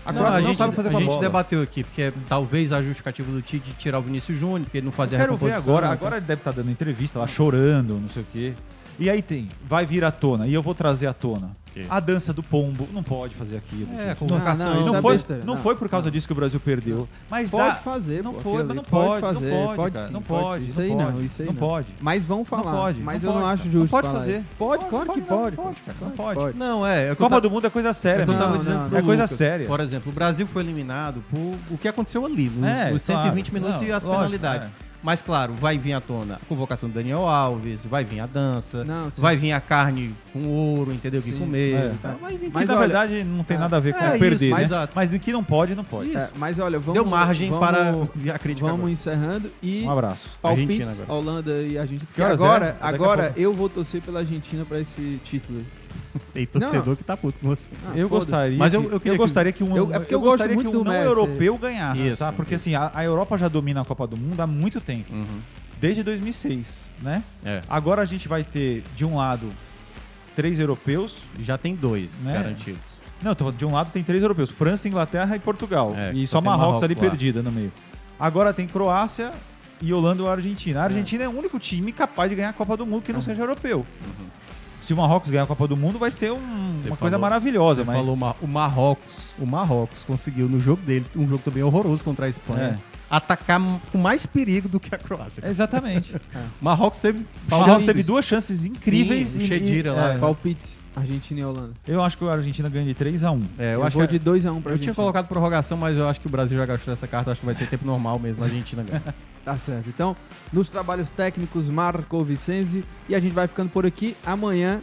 [0.07, 1.21] A Não, Croácia a não, gente, sabe fazer a a gente bola.
[1.21, 4.77] debateu aqui, porque é talvez a justificativa do Tite de tirar o Vinícius Júnior, porque
[4.79, 5.87] ele não fazia Eu quero ver recomposição, agora.
[5.89, 5.93] né?
[5.95, 8.53] Agora ele deve estar dando entrevista lá, chorando, não sei o quê.
[8.99, 11.57] E aí tem, vai vir à tona, e eu vou trazer à tona.
[11.89, 13.89] A dança do pombo, não pode fazer aquilo.
[13.99, 14.17] É, gente.
[14.19, 14.67] convocação.
[14.67, 15.45] Não, Não, não, isso é foi, besteira.
[15.45, 16.13] não Não, foi por causa não.
[16.13, 17.09] disso que o Brasil perdeu.
[17.31, 20.13] Mas Pode dá- fazer, não foi, mas não pode, Pode fazer, não pode, pode sim,
[20.13, 20.65] não pode.
[20.65, 21.61] Isso não aí pode, não, isso aí não não.
[21.61, 21.87] pode.
[22.01, 22.65] Mas vão falar.
[22.73, 24.45] Não pode, mas não eu não acho justo Não pode falar fazer.
[24.59, 25.77] Pode, Não claro que pode, pode.
[26.01, 26.79] não pode, não.
[26.81, 27.11] Não, é.
[27.11, 29.27] é Copa do Mundo é coisa é séria, eu tava Não, dizendo não, é coisa
[29.27, 29.67] séria.
[29.67, 32.99] Por exemplo, o Brasil foi eliminado por o que aconteceu ali, É, claro.
[32.99, 34.73] 120 minutos Não, e as penalidades.
[35.05, 35.15] É.
[35.15, 38.85] Mas, claro, vai vir à tona a convocação do Daniel Alves, vai vir a dança,
[38.85, 39.21] Não, sim.
[39.21, 41.21] vai vir a carne com ouro, entendeu?
[41.21, 41.39] Que Sim.
[41.39, 41.75] comer.
[41.75, 42.33] É.
[42.33, 44.19] e vir Mas na olha- verdade não tem Ah, nada a ver com é isso,
[44.19, 44.65] perder, mas né?
[44.67, 44.93] exato.
[44.97, 46.17] Mas de que não pode, não pode.
[46.17, 46.95] É, mas olha, vamos.
[46.95, 47.91] Deu margem vamos- para
[48.35, 48.67] a crítica.
[48.67, 48.93] Vamos agora.
[48.93, 49.85] encerrando e.
[49.85, 50.29] Um abraço.
[50.41, 51.13] Palpites, Argentina agora.
[51.21, 52.07] Holanda e Argentina.
[52.07, 52.77] Porque Que agora, é?
[52.81, 53.41] Agora pouco.
[53.41, 55.61] eu vou torcer pela Argentina pra esse título.
[56.33, 56.97] Tem torcedor Não.
[56.97, 57.69] que tá puto com você.
[57.87, 60.15] Ah, eu gostaria, Mas eu- que, eu queria que- gostaria que um, Eu- é porque
[60.15, 61.07] eu gosto gostaria muito que um não Messi.
[61.07, 62.33] europeu ganhasse, Isso, tá?
[62.33, 62.69] Porque isso.
[62.69, 65.41] assim, a, a Europa já domina a Copa do Mundo há muito tempo, Uhum.
[65.81, 67.23] desde 2006, né?
[67.45, 67.61] É.
[67.69, 69.49] Agora a gente vai ter de um lado
[70.37, 72.33] três europeus, Já tem dois Né?
[72.33, 72.81] garantidos.
[73.23, 76.41] não, de um lado tem três europeus, França, Inglaterra e Portugal, É, e só só
[76.43, 77.01] Marrocos, Marrocos ali lá.
[77.01, 77.73] perdida no meio.
[78.19, 79.33] Agora tem Croácia
[79.81, 80.81] e Holanda ou Argentina.
[80.81, 81.29] A Argentina é.
[81.29, 83.85] o único time capaz de ganhar a Copa do Mundo que não seja europeu.
[84.85, 87.19] Se o Marrocos ganhar a Copa do Mundo, vai ser um- uma Você coisa falou-
[87.21, 87.83] maravilhosa.
[87.83, 87.97] Você mas...
[88.07, 89.15] falou o Marrocos.
[89.39, 92.79] O Marrocos conseguiu no jogo dele, um jogo também horroroso contra a Espanha,
[93.11, 95.43] atacar m- com mais perigo do que a Croácia.
[95.45, 96.15] É, Exatamente.
[96.61, 99.31] Marrocos teve O Marrocos teve duas chances incríveis.
[99.31, 100.13] Sim, e- Khedira e- lá.
[100.15, 101.73] é, Palpites, Argentina e Holanda.
[101.87, 104.07] Eu acho que a Argentina ganha de 3 a 1 É, eu, Eu, acho vou
[104.07, 104.79] que de 2x1 pra eu Argentina.
[104.79, 107.47] tinha colocado prorrogação, mas eu acho que o Brasil já gastou essa carta, acho que
[107.47, 109.03] vai ser tempo normal mesmo, a Argentina ganha.
[109.45, 109.91] Tá certo.
[109.91, 110.17] Então,
[110.51, 112.83] nos trabalhos técnicos, Marco Vicenzi.
[113.07, 114.17] E a gente vai ficando por aqui.
[114.25, 114.81] Amanhã,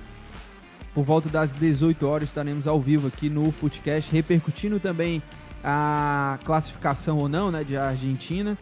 [0.93, 5.19] por volta das 18 horas, estaremos ao vivo aqui no Footcast, repercutindo também
[5.63, 8.55] a classificação ou não, né, de Argentina.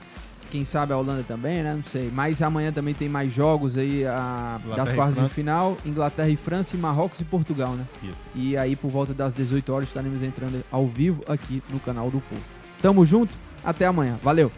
[0.49, 1.73] Quem sabe a Holanda também, né?
[1.73, 2.09] Não sei.
[2.13, 5.77] Mas amanhã também tem mais jogos aí a, Inglaterra das quartas de final.
[5.85, 7.85] Inglaterra e França, e Marrocos e Portugal, né?
[8.03, 8.21] Isso.
[8.33, 12.19] E aí, por volta das 18 horas, estaremos entrando ao vivo aqui no canal do
[12.19, 12.41] Povo.
[12.81, 13.33] Tamo junto,
[13.63, 14.17] até amanhã.
[14.23, 14.51] Valeu!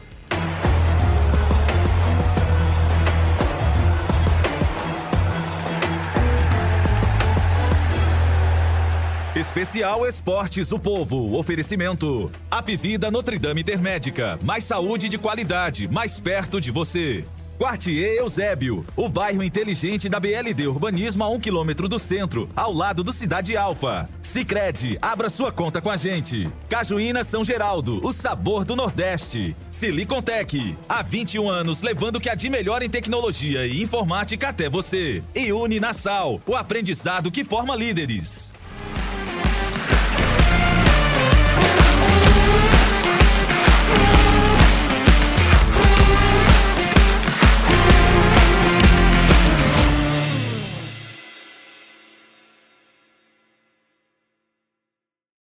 [9.41, 11.35] Especial Esportes o Povo.
[11.35, 12.31] Oferecimento.
[12.51, 14.37] Apivida Notre Dame Intermédica.
[14.43, 17.25] Mais saúde de qualidade, mais perto de você.
[17.57, 23.03] Quartier Eusébio, o bairro inteligente da BLD Urbanismo a um quilômetro do centro, ao lado
[23.03, 24.07] do Cidade Alfa.
[24.21, 26.47] Sicredi, abra sua conta com a gente.
[26.69, 29.55] Cajuína São Geraldo, o sabor do Nordeste.
[29.71, 34.69] Silicontec, há 21 anos levando o que há de melhor em tecnologia e informática até
[34.69, 35.23] você.
[35.33, 38.53] E Uninasal, o aprendizado que forma líderes.